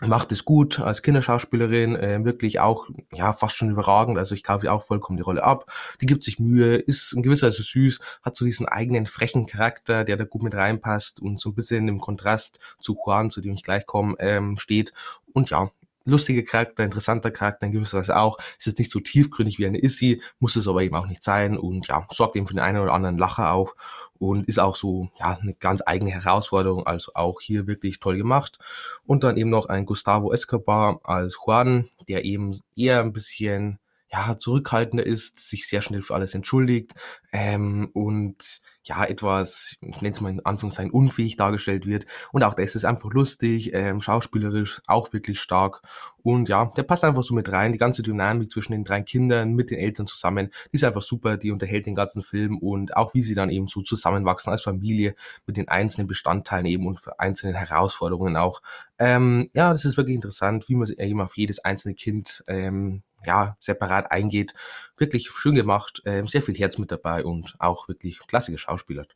macht 0.00 0.30
es 0.32 0.44
gut 0.44 0.80
als 0.80 1.02
Kinderschauspielerin, 1.02 1.96
äh, 1.96 2.24
wirklich 2.24 2.60
auch 2.60 2.86
ja 3.12 3.32
fast 3.32 3.56
schon 3.56 3.70
überragend. 3.70 4.18
Also 4.18 4.34
ich 4.34 4.42
kaufe 4.42 4.66
ihr 4.66 4.72
auch 4.72 4.82
vollkommen 4.82 5.16
die 5.16 5.22
Rolle 5.22 5.42
ab. 5.42 5.72
Die 6.00 6.06
gibt 6.06 6.22
sich 6.22 6.38
Mühe, 6.38 6.76
ist 6.76 7.12
in 7.14 7.22
gewisser 7.22 7.46
Weise 7.46 7.62
süß, 7.62 8.00
hat 8.22 8.36
so 8.36 8.44
diesen 8.44 8.66
eigenen 8.66 9.06
frechen 9.06 9.46
Charakter, 9.46 10.04
der 10.04 10.16
da 10.16 10.24
gut 10.24 10.42
mit 10.42 10.54
reinpasst 10.54 11.20
und 11.20 11.40
so 11.40 11.50
ein 11.50 11.54
bisschen 11.54 11.88
im 11.88 12.00
Kontrast 12.00 12.58
zu 12.80 12.96
Juan, 13.04 13.30
zu 13.30 13.40
dem 13.40 13.54
ich 13.54 13.62
gleich 13.62 13.86
komme, 13.86 14.16
ähm, 14.18 14.58
steht. 14.58 14.92
Und 15.32 15.50
ja, 15.50 15.70
lustiger 16.06 16.42
Charakter, 16.42 16.84
interessanter 16.84 17.30
Charakter 17.30 17.66
in 17.66 17.72
gewisser 17.72 17.98
Weise 17.98 18.16
auch. 18.16 18.38
Ist 18.58 18.66
jetzt 18.66 18.78
nicht 18.78 18.90
so 18.90 19.00
tiefgründig 19.00 19.58
wie 19.58 19.66
eine 19.66 19.82
Issy, 19.82 20.22
muss 20.38 20.56
es 20.56 20.68
aber 20.68 20.82
eben 20.82 20.96
auch 20.96 21.06
nicht 21.06 21.22
sein 21.22 21.58
und 21.58 21.88
ja, 21.88 22.06
sorgt 22.10 22.36
eben 22.36 22.46
für 22.46 22.54
den 22.54 22.60
einen 22.60 22.78
oder 22.78 22.92
anderen 22.92 23.18
Lacher 23.18 23.52
auch 23.52 23.74
und 24.18 24.48
ist 24.48 24.58
auch 24.58 24.76
so, 24.76 25.10
ja, 25.18 25.38
eine 25.40 25.54
ganz 25.54 25.82
eigene 25.84 26.10
Herausforderung, 26.10 26.86
also 26.86 27.12
auch 27.14 27.40
hier 27.40 27.66
wirklich 27.66 28.00
toll 28.00 28.16
gemacht. 28.16 28.58
Und 29.04 29.24
dann 29.24 29.36
eben 29.36 29.50
noch 29.50 29.66
ein 29.66 29.84
Gustavo 29.84 30.32
Escobar 30.32 31.00
als 31.04 31.38
Juan, 31.44 31.88
der 32.08 32.24
eben 32.24 32.58
eher 32.76 33.00
ein 33.00 33.12
bisschen 33.12 33.78
ja, 34.12 34.38
zurückhaltender 34.38 35.04
ist, 35.04 35.40
sich 35.40 35.66
sehr 35.66 35.82
schnell 35.82 36.02
für 36.02 36.14
alles 36.14 36.34
entschuldigt 36.34 36.94
ähm, 37.32 37.90
und 37.92 38.60
ja, 38.84 39.04
etwas, 39.04 39.76
ich 39.80 40.00
nenne 40.00 40.14
es 40.14 40.20
mal 40.20 40.30
in 40.30 40.44
Anführungszeichen, 40.44 40.92
unfähig 40.92 41.36
dargestellt 41.36 41.86
wird. 41.86 42.06
Und 42.30 42.44
auch 42.44 42.54
das 42.54 42.76
ist 42.76 42.84
einfach 42.84 43.10
lustig, 43.12 43.74
ähm, 43.74 44.00
schauspielerisch 44.00 44.80
auch 44.86 45.12
wirklich 45.12 45.40
stark. 45.40 45.82
Und 46.22 46.48
ja, 46.48 46.66
der 46.76 46.84
passt 46.84 47.04
einfach 47.04 47.24
so 47.24 47.34
mit 47.34 47.50
rein. 47.50 47.72
Die 47.72 47.78
ganze 47.78 48.02
Dynamik 48.02 48.50
zwischen 48.50 48.72
den 48.72 48.84
drei 48.84 49.02
Kindern 49.02 49.54
mit 49.54 49.70
den 49.70 49.78
Eltern 49.78 50.06
zusammen, 50.06 50.50
die 50.72 50.76
ist 50.76 50.84
einfach 50.84 51.02
super, 51.02 51.36
die 51.36 51.50
unterhält 51.50 51.86
den 51.86 51.96
ganzen 51.96 52.22
Film 52.22 52.58
und 52.58 52.96
auch 52.96 53.12
wie 53.12 53.22
sie 53.22 53.34
dann 53.34 53.50
eben 53.50 53.66
so 53.66 53.82
zusammenwachsen 53.82 54.52
als 54.52 54.62
Familie 54.62 55.16
mit 55.46 55.56
den 55.56 55.68
einzelnen 55.68 56.06
Bestandteilen 56.06 56.66
eben 56.66 56.86
und 56.86 57.00
für 57.00 57.18
einzelnen 57.18 57.56
Herausforderungen 57.56 58.36
auch. 58.36 58.62
Ähm, 58.98 59.50
ja, 59.52 59.72
das 59.72 59.84
ist 59.84 59.96
wirklich 59.96 60.14
interessant, 60.14 60.68
wie 60.68 60.76
man 60.76 60.88
eben 60.96 61.20
auf 61.20 61.36
jedes 61.36 61.58
einzelne 61.58 61.94
Kind 61.94 62.44
ähm, 62.46 63.02
ja, 63.26 63.56
separat 63.60 64.10
eingeht. 64.10 64.54
Wirklich 64.96 65.30
schön 65.30 65.54
gemacht, 65.54 66.02
äh, 66.04 66.26
sehr 66.26 66.42
viel 66.42 66.56
Herz 66.56 66.78
mit 66.78 66.90
dabei 66.90 67.24
und 67.24 67.56
auch 67.58 67.88
wirklich 67.88 68.18
klassische 68.26 68.58
Schauspieler. 68.58 69.06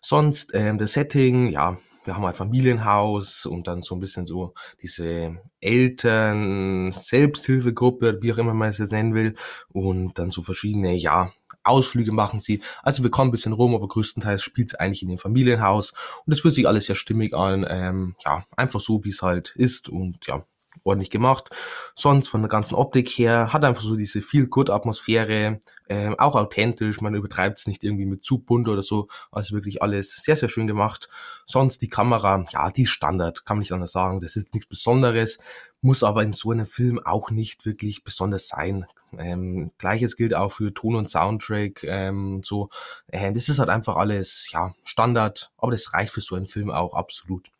Sonst 0.00 0.54
ähm, 0.54 0.78
das 0.78 0.92
Setting, 0.92 1.50
ja, 1.50 1.78
wir 2.04 2.16
haben 2.16 2.24
halt 2.24 2.36
Familienhaus 2.36 3.44
und 3.44 3.66
dann 3.66 3.82
so 3.82 3.94
ein 3.94 4.00
bisschen 4.00 4.24
so 4.26 4.54
diese 4.80 5.42
Eltern, 5.60 6.92
Selbsthilfegruppe, 6.92 8.18
wie 8.22 8.32
auch 8.32 8.38
immer 8.38 8.54
man 8.54 8.70
es 8.70 8.78
jetzt 8.78 8.92
nennen 8.92 9.14
will, 9.14 9.34
und 9.68 10.18
dann 10.18 10.30
so 10.30 10.42
verschiedene, 10.42 10.94
ja, 10.94 11.32
Ausflüge 11.64 12.12
machen 12.12 12.40
sie. 12.40 12.62
Also 12.82 13.02
wir 13.02 13.10
kommen 13.10 13.28
ein 13.28 13.32
bisschen 13.32 13.52
rum, 13.52 13.74
aber 13.74 13.88
größtenteils 13.88 14.42
spielt 14.42 14.68
es 14.68 14.74
eigentlich 14.74 15.02
in 15.02 15.10
dem 15.10 15.18
Familienhaus 15.18 15.92
und 16.24 16.32
es 16.32 16.40
fühlt 16.40 16.54
sich 16.54 16.66
alles 16.66 16.86
sehr 16.86 16.96
stimmig 16.96 17.34
an, 17.34 17.66
ähm, 17.68 18.16
ja, 18.24 18.46
einfach 18.56 18.80
so, 18.80 19.04
wie 19.04 19.10
es 19.10 19.20
halt 19.20 19.54
ist 19.56 19.90
und 19.90 20.26
ja, 20.26 20.44
ordentlich 20.84 21.10
gemacht. 21.10 21.50
Sonst 21.94 22.28
von 22.28 22.42
der 22.42 22.48
ganzen 22.48 22.74
Optik 22.74 23.08
her 23.10 23.52
hat 23.52 23.64
einfach 23.64 23.82
so 23.82 23.96
diese 23.96 24.22
Feel-Good-Atmosphäre, 24.22 25.60
ähm, 25.88 26.18
auch 26.18 26.36
authentisch, 26.36 27.00
man 27.00 27.14
übertreibt 27.14 27.58
es 27.58 27.66
nicht 27.66 27.84
irgendwie 27.84 28.06
mit 28.06 28.24
zu 28.24 28.38
bunt 28.38 28.68
oder 28.68 28.82
so, 28.82 29.08
also 29.32 29.54
wirklich 29.54 29.82
alles 29.82 30.16
sehr, 30.16 30.36
sehr 30.36 30.48
schön 30.48 30.66
gemacht. 30.66 31.08
Sonst 31.46 31.82
die 31.82 31.88
Kamera, 31.88 32.44
ja, 32.50 32.70
die 32.70 32.82
ist 32.82 32.90
Standard, 32.90 33.44
kann 33.44 33.56
man 33.56 33.60
nicht 33.60 33.72
anders 33.72 33.92
sagen, 33.92 34.20
das 34.20 34.36
ist 34.36 34.54
nichts 34.54 34.68
Besonderes, 34.68 35.38
muss 35.80 36.02
aber 36.02 36.22
in 36.22 36.32
so 36.32 36.50
einem 36.50 36.66
Film 36.66 37.00
auch 37.04 37.30
nicht 37.30 37.64
wirklich 37.64 38.04
besonders 38.04 38.48
sein. 38.48 38.86
Ähm, 39.16 39.70
Gleiches 39.78 40.16
gilt 40.16 40.34
auch 40.34 40.52
für 40.52 40.74
Ton 40.74 40.94
und 40.94 41.08
Soundtrack, 41.08 41.84
ähm, 41.84 42.42
so. 42.44 42.68
Äh, 43.06 43.32
das 43.32 43.48
ist 43.48 43.58
halt 43.58 43.70
einfach 43.70 43.96
alles, 43.96 44.50
ja, 44.52 44.74
Standard, 44.84 45.50
aber 45.56 45.72
das 45.72 45.94
reicht 45.94 46.12
für 46.12 46.20
so 46.20 46.34
einen 46.34 46.46
Film 46.46 46.70
auch 46.70 46.94
absolut. 46.94 47.50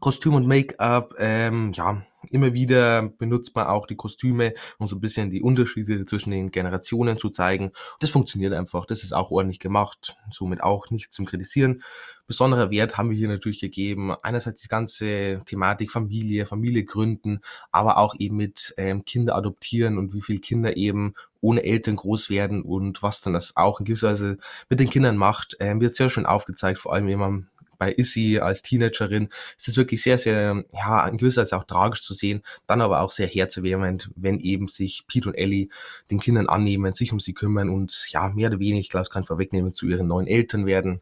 Kostüm 0.00 0.34
und 0.34 0.46
Make-up, 0.46 1.14
ähm, 1.18 1.72
ja, 1.74 2.02
immer 2.30 2.52
wieder 2.52 3.02
benutzt 3.02 3.54
man 3.54 3.66
auch 3.66 3.86
die 3.86 3.96
Kostüme, 3.96 4.54
um 4.78 4.88
so 4.88 4.96
ein 4.96 5.00
bisschen 5.00 5.30
die 5.30 5.42
Unterschiede 5.42 6.04
zwischen 6.06 6.30
den 6.30 6.50
Generationen 6.50 7.18
zu 7.18 7.30
zeigen. 7.30 7.72
Das 8.00 8.10
funktioniert 8.10 8.52
einfach, 8.52 8.86
das 8.86 9.04
ist 9.04 9.12
auch 9.12 9.30
ordentlich 9.30 9.60
gemacht, 9.60 10.16
somit 10.30 10.62
auch 10.62 10.90
nichts 10.90 11.14
zum 11.14 11.26
Kritisieren. 11.26 11.82
Besonderer 12.26 12.70
Wert 12.70 12.98
haben 12.98 13.08
wir 13.08 13.16
hier 13.16 13.28
natürlich 13.28 13.60
gegeben. 13.60 14.14
Einerseits 14.22 14.60
die 14.60 14.68
ganze 14.68 15.40
Thematik 15.46 15.90
Familie, 15.90 16.44
Familie 16.44 16.84
gründen, 16.84 17.40
aber 17.72 17.96
auch 17.96 18.14
eben 18.18 18.36
mit 18.36 18.74
ähm, 18.76 19.06
Kinder 19.06 19.34
adoptieren 19.34 19.96
und 19.96 20.12
wie 20.12 20.20
viele 20.20 20.40
Kinder 20.40 20.76
eben 20.76 21.14
ohne 21.40 21.62
Eltern 21.62 21.96
groß 21.96 22.28
werden 22.28 22.62
und 22.62 23.02
was 23.02 23.22
dann 23.22 23.32
das 23.32 23.56
auch 23.56 23.80
in 23.80 23.86
gewisser 23.86 24.08
Weise 24.08 24.38
mit 24.68 24.78
den 24.78 24.90
Kindern 24.90 25.16
macht, 25.16 25.56
ähm, 25.60 25.80
wird 25.80 25.94
sehr 25.94 26.10
schön 26.10 26.26
aufgezeigt, 26.26 26.78
vor 26.78 26.92
allem 26.92 27.06
wenn 27.06 27.18
man 27.18 27.48
bei 27.78 27.92
Issy 27.92 28.38
als 28.38 28.62
Teenagerin 28.62 29.28
ist 29.56 29.68
es 29.68 29.76
wirklich 29.76 30.02
sehr, 30.02 30.18
sehr, 30.18 30.64
ja, 30.72 31.06
in 31.06 31.16
gewisser 31.16 31.42
Weise 31.42 31.56
auch 31.56 31.64
tragisch 31.64 32.02
zu 32.02 32.14
sehen, 32.14 32.42
dann 32.66 32.80
aber 32.80 33.00
auch 33.00 33.12
sehr 33.12 33.26
herzerwärmend, 33.26 34.10
wenn 34.16 34.40
eben 34.40 34.68
sich 34.68 35.04
Pete 35.06 35.28
und 35.28 35.34
Ellie 35.34 35.68
den 36.10 36.20
Kindern 36.20 36.48
annehmen, 36.48 36.94
sich 36.94 37.12
um 37.12 37.20
sie 37.20 37.34
kümmern 37.34 37.70
und 37.70 38.08
ja, 38.10 38.28
mehr 38.30 38.48
oder 38.48 38.58
weniger, 38.58 38.80
ich 38.80 38.90
glaube, 38.90 39.02
es 39.02 39.10
kann 39.10 39.24
vorwegnehmen, 39.24 39.72
zu 39.72 39.86
ihren 39.86 40.08
neuen 40.08 40.26
Eltern 40.26 40.66
werden. 40.66 41.00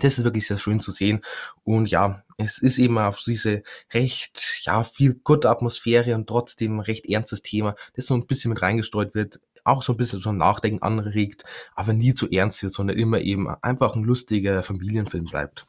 Das 0.00 0.16
ist 0.16 0.24
wirklich 0.24 0.46
sehr 0.46 0.56
schön 0.56 0.80
zu 0.80 0.90
sehen. 0.90 1.20
Und 1.64 1.90
ja, 1.90 2.24
es 2.38 2.58
ist 2.58 2.78
eben 2.78 2.98
auf 2.98 3.20
diese 3.20 3.62
recht, 3.92 4.60
ja, 4.62 4.84
viel 4.84 5.20
gute 5.22 5.50
Atmosphäre 5.50 6.14
und 6.14 6.26
trotzdem 6.26 6.80
recht 6.80 7.04
ernstes 7.06 7.42
Thema, 7.42 7.74
das 7.94 8.06
so 8.06 8.14
ein 8.14 8.26
bisschen 8.26 8.50
mit 8.50 8.62
reingestreut 8.62 9.14
wird, 9.14 9.40
auch 9.64 9.82
so 9.82 9.92
ein 9.92 9.96
bisschen 9.96 10.24
ein 10.24 10.38
Nachdenken 10.38 10.82
anregt, 10.82 11.44
aber 11.74 11.92
nie 11.92 12.14
zu 12.14 12.28
ernst 12.30 12.62
wird, 12.62 12.72
sondern 12.72 12.98
immer 12.98 13.20
eben 13.20 13.48
einfach 13.48 13.94
ein 13.94 14.02
lustiger 14.02 14.62
Familienfilm 14.62 15.26
bleibt. 15.26 15.66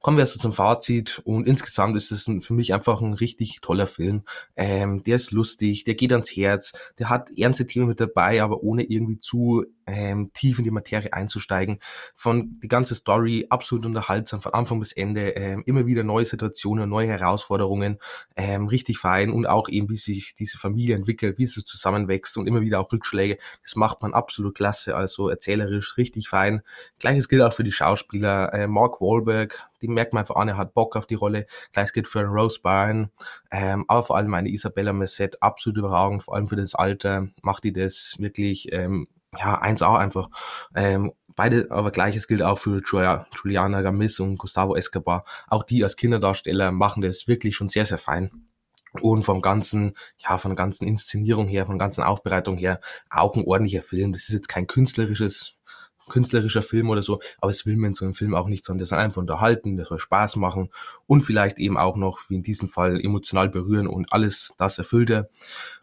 Kommen 0.00 0.16
wir 0.16 0.22
also 0.22 0.38
zum 0.38 0.52
Fazit 0.52 1.20
und 1.24 1.46
insgesamt 1.46 1.96
ist 1.96 2.10
es 2.10 2.30
für 2.44 2.54
mich 2.54 2.74
einfach 2.74 3.00
ein 3.00 3.14
richtig 3.14 3.60
toller 3.60 3.86
Film. 3.86 4.22
Ähm, 4.56 5.02
der 5.02 5.16
ist 5.16 5.30
lustig, 5.30 5.84
der 5.84 5.94
geht 5.94 6.12
ans 6.12 6.30
Herz, 6.30 6.72
der 6.98 7.08
hat 7.08 7.30
ernste 7.36 7.66
Themen 7.66 7.86
mit 7.86 8.00
dabei, 8.00 8.42
aber 8.42 8.62
ohne 8.62 8.84
irgendwie 8.84 9.20
zu 9.20 9.64
ähm, 9.86 10.30
tief 10.34 10.58
in 10.58 10.64
die 10.64 10.70
Materie 10.70 11.12
einzusteigen. 11.12 11.78
Von 12.14 12.58
die 12.60 12.68
ganze 12.68 12.94
Story 12.94 13.46
absolut 13.50 13.86
unterhaltsam, 13.86 14.40
von 14.40 14.54
Anfang 14.54 14.80
bis 14.80 14.92
Ende, 14.92 15.30
ähm, 15.30 15.62
immer 15.66 15.86
wieder 15.86 16.02
neue 16.02 16.26
Situationen, 16.26 16.88
neue 16.88 17.08
Herausforderungen, 17.08 17.98
ähm, 18.36 18.68
richtig 18.68 18.98
fein 18.98 19.30
und 19.30 19.46
auch 19.46 19.68
eben, 19.68 19.88
wie 19.88 19.96
sich 19.96 20.34
diese 20.34 20.58
Familie 20.58 20.96
entwickelt, 20.96 21.38
wie 21.38 21.46
sie 21.46 21.64
zusammenwächst 21.64 22.36
und 22.36 22.46
immer 22.46 22.60
wieder 22.60 22.80
auch 22.80 22.92
Rückschläge. 22.92 23.38
Das 23.62 23.76
macht 23.76 24.02
man 24.02 24.14
absolut 24.14 24.54
klasse, 24.54 24.96
also 24.96 25.28
erzählerisch 25.28 25.96
richtig 25.96 26.28
fein. 26.28 26.62
Gleiches 26.98 27.28
gilt 27.28 27.42
auch 27.42 27.52
für 27.52 27.64
die 27.64 27.72
Schauspieler. 27.72 28.52
Äh, 28.52 28.66
Mark 28.66 29.00
Wahlberg 29.00 29.51
Wahlberg, 29.52 29.70
die 29.80 29.88
merkt 29.88 30.12
man 30.12 30.20
einfach 30.20 30.36
an, 30.36 30.48
er 30.48 30.56
hat 30.56 30.74
Bock 30.74 30.96
auf 30.96 31.06
die 31.06 31.14
Rolle. 31.14 31.46
Gleich 31.72 31.92
geht 31.92 32.08
für 32.08 32.20
einen 32.20 32.30
Rose 32.30 32.60
Byrne, 32.62 33.10
ähm, 33.50 33.84
aber 33.88 34.02
vor 34.02 34.16
allem 34.16 34.32
eine 34.34 34.50
Isabella 34.50 34.92
Messette, 34.92 35.38
absolut 35.40 35.78
überragend, 35.78 36.22
vor 36.22 36.34
allem 36.34 36.48
für 36.48 36.56
das 36.56 36.74
Alter, 36.74 37.28
macht 37.42 37.64
die 37.64 37.72
das 37.72 38.16
wirklich, 38.18 38.72
ähm, 38.72 39.08
ja, 39.38 39.60
1A 39.62 39.98
einfach. 39.98 40.28
Ähm, 40.74 41.12
beide, 41.34 41.70
aber 41.70 41.90
gleiches 41.90 42.28
gilt 42.28 42.42
auch 42.42 42.58
für 42.58 42.82
Juliana 42.84 43.82
Gamis 43.82 44.20
und 44.20 44.36
Gustavo 44.36 44.76
Escobar. 44.76 45.24
Auch 45.48 45.62
die 45.62 45.82
als 45.82 45.96
Kinderdarsteller 45.96 46.70
machen 46.70 47.02
das 47.02 47.28
wirklich 47.28 47.56
schon 47.56 47.68
sehr, 47.68 47.86
sehr 47.86 47.98
fein 47.98 48.30
und 49.00 49.22
vom 49.22 49.40
ganzen, 49.40 49.94
ja, 50.18 50.36
von 50.36 50.50
der 50.50 50.56
ganzen 50.56 50.86
Inszenierung 50.86 51.48
her, 51.48 51.64
von 51.64 51.78
der 51.78 51.86
ganzen 51.86 52.04
Aufbereitung 52.04 52.58
her 52.58 52.80
auch 53.08 53.36
ein 53.36 53.44
ordentlicher 53.44 53.82
Film. 53.82 54.12
Das 54.12 54.22
ist 54.22 54.34
jetzt 54.34 54.48
kein 54.48 54.66
künstlerisches, 54.66 55.58
künstlerischer 56.08 56.62
Film 56.62 56.90
oder 56.90 57.02
so, 57.02 57.20
aber 57.40 57.50
es 57.50 57.66
will 57.66 57.76
man 57.76 57.88
in 57.88 57.94
so 57.94 58.04
einem 58.04 58.14
Film 58.14 58.34
auch 58.34 58.48
nicht, 58.48 58.64
sondern 58.64 58.78
der 58.78 58.86
soll 58.86 58.98
einfach 58.98 59.20
unterhalten, 59.20 59.76
der 59.76 59.86
soll 59.86 59.98
Spaß 59.98 60.36
machen 60.36 60.70
und 61.06 61.22
vielleicht 61.22 61.58
eben 61.58 61.76
auch 61.76 61.96
noch, 61.96 62.20
wie 62.28 62.36
in 62.36 62.42
diesem 62.42 62.68
Fall, 62.68 63.00
emotional 63.00 63.48
berühren 63.48 63.86
und 63.86 64.12
alles 64.12 64.54
das 64.58 64.78
erfüllt 64.78 65.10
er. 65.10 65.28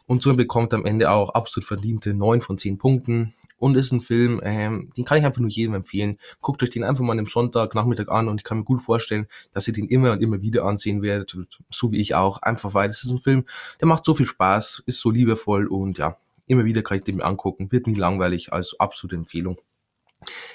Und 0.06 0.24
so 0.24 0.34
bekommt 0.34 0.74
am 0.74 0.86
Ende 0.86 1.12
auch 1.12 1.30
absolut 1.36 1.68
verdiente 1.68 2.14
neun 2.14 2.42
von 2.42 2.58
zehn 2.58 2.80
Punkten 2.80 3.36
und 3.60 3.76
ist 3.76 3.92
ein 3.92 4.02
Film, 4.02 4.42
ähm, 4.44 4.90
den 4.98 5.06
kann 5.06 5.20
ich 5.20 5.26
einfach 5.26 5.42
nur 5.42 5.50
jedem 5.50 5.76
empfehlen. 5.76 6.18
Guckt 6.42 6.64
euch 6.64 6.70
den 6.70 6.84
einfach 6.84 7.04
mal 7.04 7.20
am 7.20 7.28
Sonntag, 7.28 7.76
Nachmittag 7.76 8.10
an 8.10 8.28
und 8.28 8.40
ich 8.40 8.44
kann 8.44 8.60
mir 8.60 8.64
gut 8.64 8.82
vorstellen, 8.82 9.28
dass 9.52 9.68
ihr 9.68 9.74
den 9.74 9.88
immer 9.88 10.12
und 10.14 10.22
immer 10.22 10.42
wieder 10.42 10.64
ansehen 10.66 11.02
werdet, 11.02 11.38
so 11.70 11.92
wie 11.92 12.00
ich 12.00 12.16
auch. 12.16 12.42
Einfach 12.42 12.74
weil 12.74 12.90
es 12.90 13.04
ist 13.04 13.12
ein 13.12 13.20
Film, 13.20 13.46
der 13.80 13.88
macht 13.88 14.06
so 14.06 14.14
viel 14.14 14.26
Spaß, 14.26 14.84
ist 14.86 15.00
so 15.00 15.12
liebevoll 15.12 15.68
und 15.68 15.98
ja, 15.98 16.18
immer 16.48 16.66
wieder 16.66 16.82
kann 16.82 16.98
ich 16.98 17.04
den 17.04 17.18
mir 17.18 17.26
angucken, 17.26 17.72
wird 17.72 17.86
nie 17.86 17.96
langweilig, 17.96 18.52
also 18.52 18.78
absolute 18.80 19.16
Empfehlung. 19.16 19.62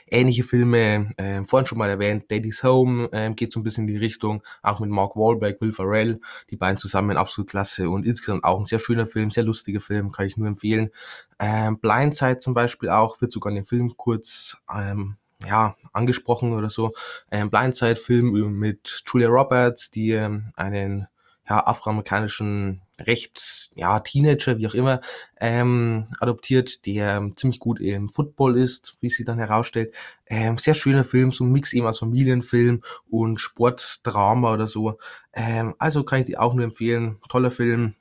Ähnliche 0.07 0.45
Filme, 0.45 1.13
äh, 1.17 1.45
vorhin 1.45 1.67
schon 1.67 1.79
mal 1.79 1.89
erwähnt, 1.89 2.31
Daddy's 2.31 2.63
Home 2.63 3.09
äh, 3.13 3.33
geht 3.33 3.53
so 3.53 3.61
ein 3.61 3.63
bisschen 3.63 3.89
in 3.89 3.95
die 3.95 3.99
Richtung, 3.99 4.43
auch 4.63 4.81
mit 4.81 4.91
Mark 4.91 5.17
Wahlberg, 5.17 5.61
Will 5.61 5.73
Ferrell, 5.73 6.21
die 6.51 6.57
beiden 6.57 6.79
zusammen 6.79 7.17
absolut 7.17 7.51
klasse 7.51 7.89
und 7.89 8.05
insgesamt 8.05 8.45
auch 8.45 8.59
ein 8.59 8.67
sehr 8.67 8.79
schöner 8.79 9.07
Film, 9.07 9.31
sehr 9.31 9.45
lustiger 9.45 9.81
Film, 9.81 10.13
kann 10.13 10.27
ich 10.27 10.37
nur 10.37 10.49
empfehlen. 10.49 10.91
Ähm, 11.39 11.79
Blindside 11.79 12.39
zum 12.39 12.55
Beispiel 12.55 12.91
auch, 12.91 13.21
wird 13.21 13.33
sogar 13.33 13.51
in 13.51 13.57
dem 13.57 13.65
Film 13.65 13.95
kurz 13.97 14.59
ähm, 14.73 15.17
ja, 15.47 15.77
angesprochen 15.93 16.53
oder 16.53 16.71
so. 16.71 16.93
Ähm, 17.31 17.51
Blindside-Film 17.51 18.31
mit 18.59 19.03
Julia 19.07 19.29
Roberts, 19.29 19.91
die 19.91 20.13
ähm, 20.13 20.53
einen 20.57 21.09
ja, 21.49 21.67
afroamerikanischen 21.67 22.81
recht, 23.01 23.71
ja, 23.75 24.01
Teenager, 24.01 24.59
wie 24.59 24.67
auch 24.67 24.75
immer, 24.75 25.01
ähm, 25.41 26.07
adoptiert, 26.21 26.87
der 26.87 27.17
ähm, 27.17 27.37
ziemlich 27.37 27.59
gut 27.59 27.81
im 27.81 28.09
Football 28.09 28.57
ist, 28.57 28.97
wie 29.01 29.11
sie 29.11 29.25
dann 29.25 29.39
herausstellt. 29.39 29.93
Ähm, 30.27 30.59
sehr 30.59 30.75
schöner 30.75 31.05
Film, 31.05 31.33
so 31.33 31.45
ein 31.45 31.53
Mix 31.53 31.73
eben 31.73 31.87
aus 31.87 31.99
Familienfilm 31.99 32.83
und 33.11 33.41
Sportdrama 33.41 34.53
oder 34.55 34.69
so. 34.69 34.99
Ähm, 35.33 35.75
also 35.79 36.05
kann 36.05 36.21
ich 36.21 36.27
dir 36.27 36.41
auch 36.41 36.55
nur 36.55 36.65
empfehlen. 36.65 37.19
Toller 37.29 37.51
Film. 37.51 37.95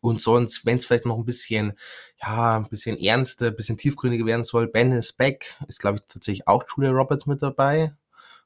Und 0.00 0.22
sonst, 0.22 0.64
wenn 0.64 0.78
es 0.78 0.86
vielleicht 0.86 1.04
noch 1.06 1.18
ein 1.18 1.24
bisschen, 1.26 1.74
ja, 2.22 2.56
ein 2.56 2.68
bisschen 2.68 2.96
ernster, 2.98 3.48
ein 3.48 3.56
bisschen 3.56 3.76
tiefgründiger 3.76 4.24
werden 4.24 4.44
soll, 4.44 4.68
Ben 4.68 4.92
is 4.92 5.12
Back, 5.12 5.56
ist 5.68 5.80
glaube 5.80 5.98
ich 5.98 6.04
tatsächlich 6.08 6.48
auch 6.48 6.64
Julia 6.74 6.90
Roberts 6.92 7.26
mit 7.26 7.42
dabei 7.42 7.92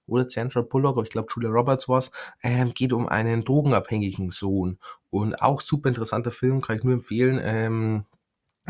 oder 0.07 0.29
Sandra 0.29 0.63
Bullock, 0.63 0.97
aber 0.97 1.05
ich 1.05 1.11
glaube 1.11 1.29
Julia 1.35 1.51
Roberts 1.51 1.89
war's, 1.89 2.11
ähm, 2.43 2.75
geht 2.75 2.93
um 2.93 3.09
einen 3.09 3.45
drogenabhängigen 3.45 4.31
Sohn. 4.31 4.79
Und 5.11 5.41
auch 5.41 5.61
super 5.61 5.89
interessanter 5.89 6.31
Film, 6.31 6.61
kann 6.61 6.77
ich 6.77 6.85
nur 6.85 6.95
empfehlen. 6.95 7.41
Ähm, 7.43 8.05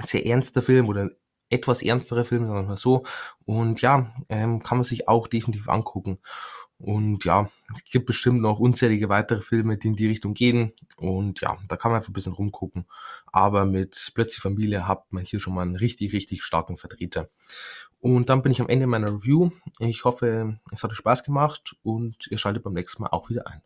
sehr 0.04 0.26
ernster 0.26 0.62
Film 0.62 0.88
oder 0.88 1.10
etwas 1.50 1.82
ernstere 1.82 2.24
Film, 2.24 2.46
sagen 2.46 2.60
wir 2.60 2.68
mal 2.68 2.76
so. 2.76 3.04
Und 3.44 3.80
ja, 3.80 4.12
ähm, 4.28 4.60
kann 4.60 4.78
man 4.78 4.84
sich 4.84 5.08
auch 5.08 5.28
definitiv 5.28 5.68
angucken. 5.68 6.18
Und 6.78 7.24
ja, 7.24 7.48
es 7.74 7.84
gibt 7.84 8.06
bestimmt 8.06 8.42
noch 8.42 8.58
unzählige 8.58 9.08
weitere 9.08 9.40
Filme, 9.40 9.78
die 9.78 9.88
in 9.88 9.96
die 9.96 10.08
Richtung 10.08 10.34
gehen. 10.34 10.72
Und 10.96 11.40
ja, 11.40 11.56
da 11.68 11.76
kann 11.76 11.92
man 11.92 11.96
einfach 11.96 12.10
ein 12.10 12.14
bisschen 12.14 12.32
rumgucken. 12.32 12.86
Aber 13.26 13.64
mit 13.64 14.10
Plötzlich 14.14 14.42
Familie 14.42 14.88
hat 14.88 15.12
man 15.12 15.24
hier 15.24 15.40
schon 15.40 15.54
mal 15.54 15.62
einen 15.62 15.76
richtig, 15.76 16.12
richtig 16.12 16.42
starken 16.42 16.76
Vertreter. 16.76 17.30
Und 18.04 18.28
dann 18.28 18.42
bin 18.42 18.52
ich 18.52 18.60
am 18.60 18.68
Ende 18.68 18.86
meiner 18.86 19.08
Review. 19.08 19.48
Ich 19.78 20.04
hoffe, 20.04 20.58
es 20.70 20.84
hat 20.84 20.90
euch 20.90 20.98
Spaß 20.98 21.24
gemacht 21.24 21.74
und 21.82 22.26
ihr 22.30 22.36
schaltet 22.36 22.62
beim 22.62 22.74
nächsten 22.74 23.02
Mal 23.02 23.08
auch 23.08 23.30
wieder 23.30 23.46
ein. 23.46 23.62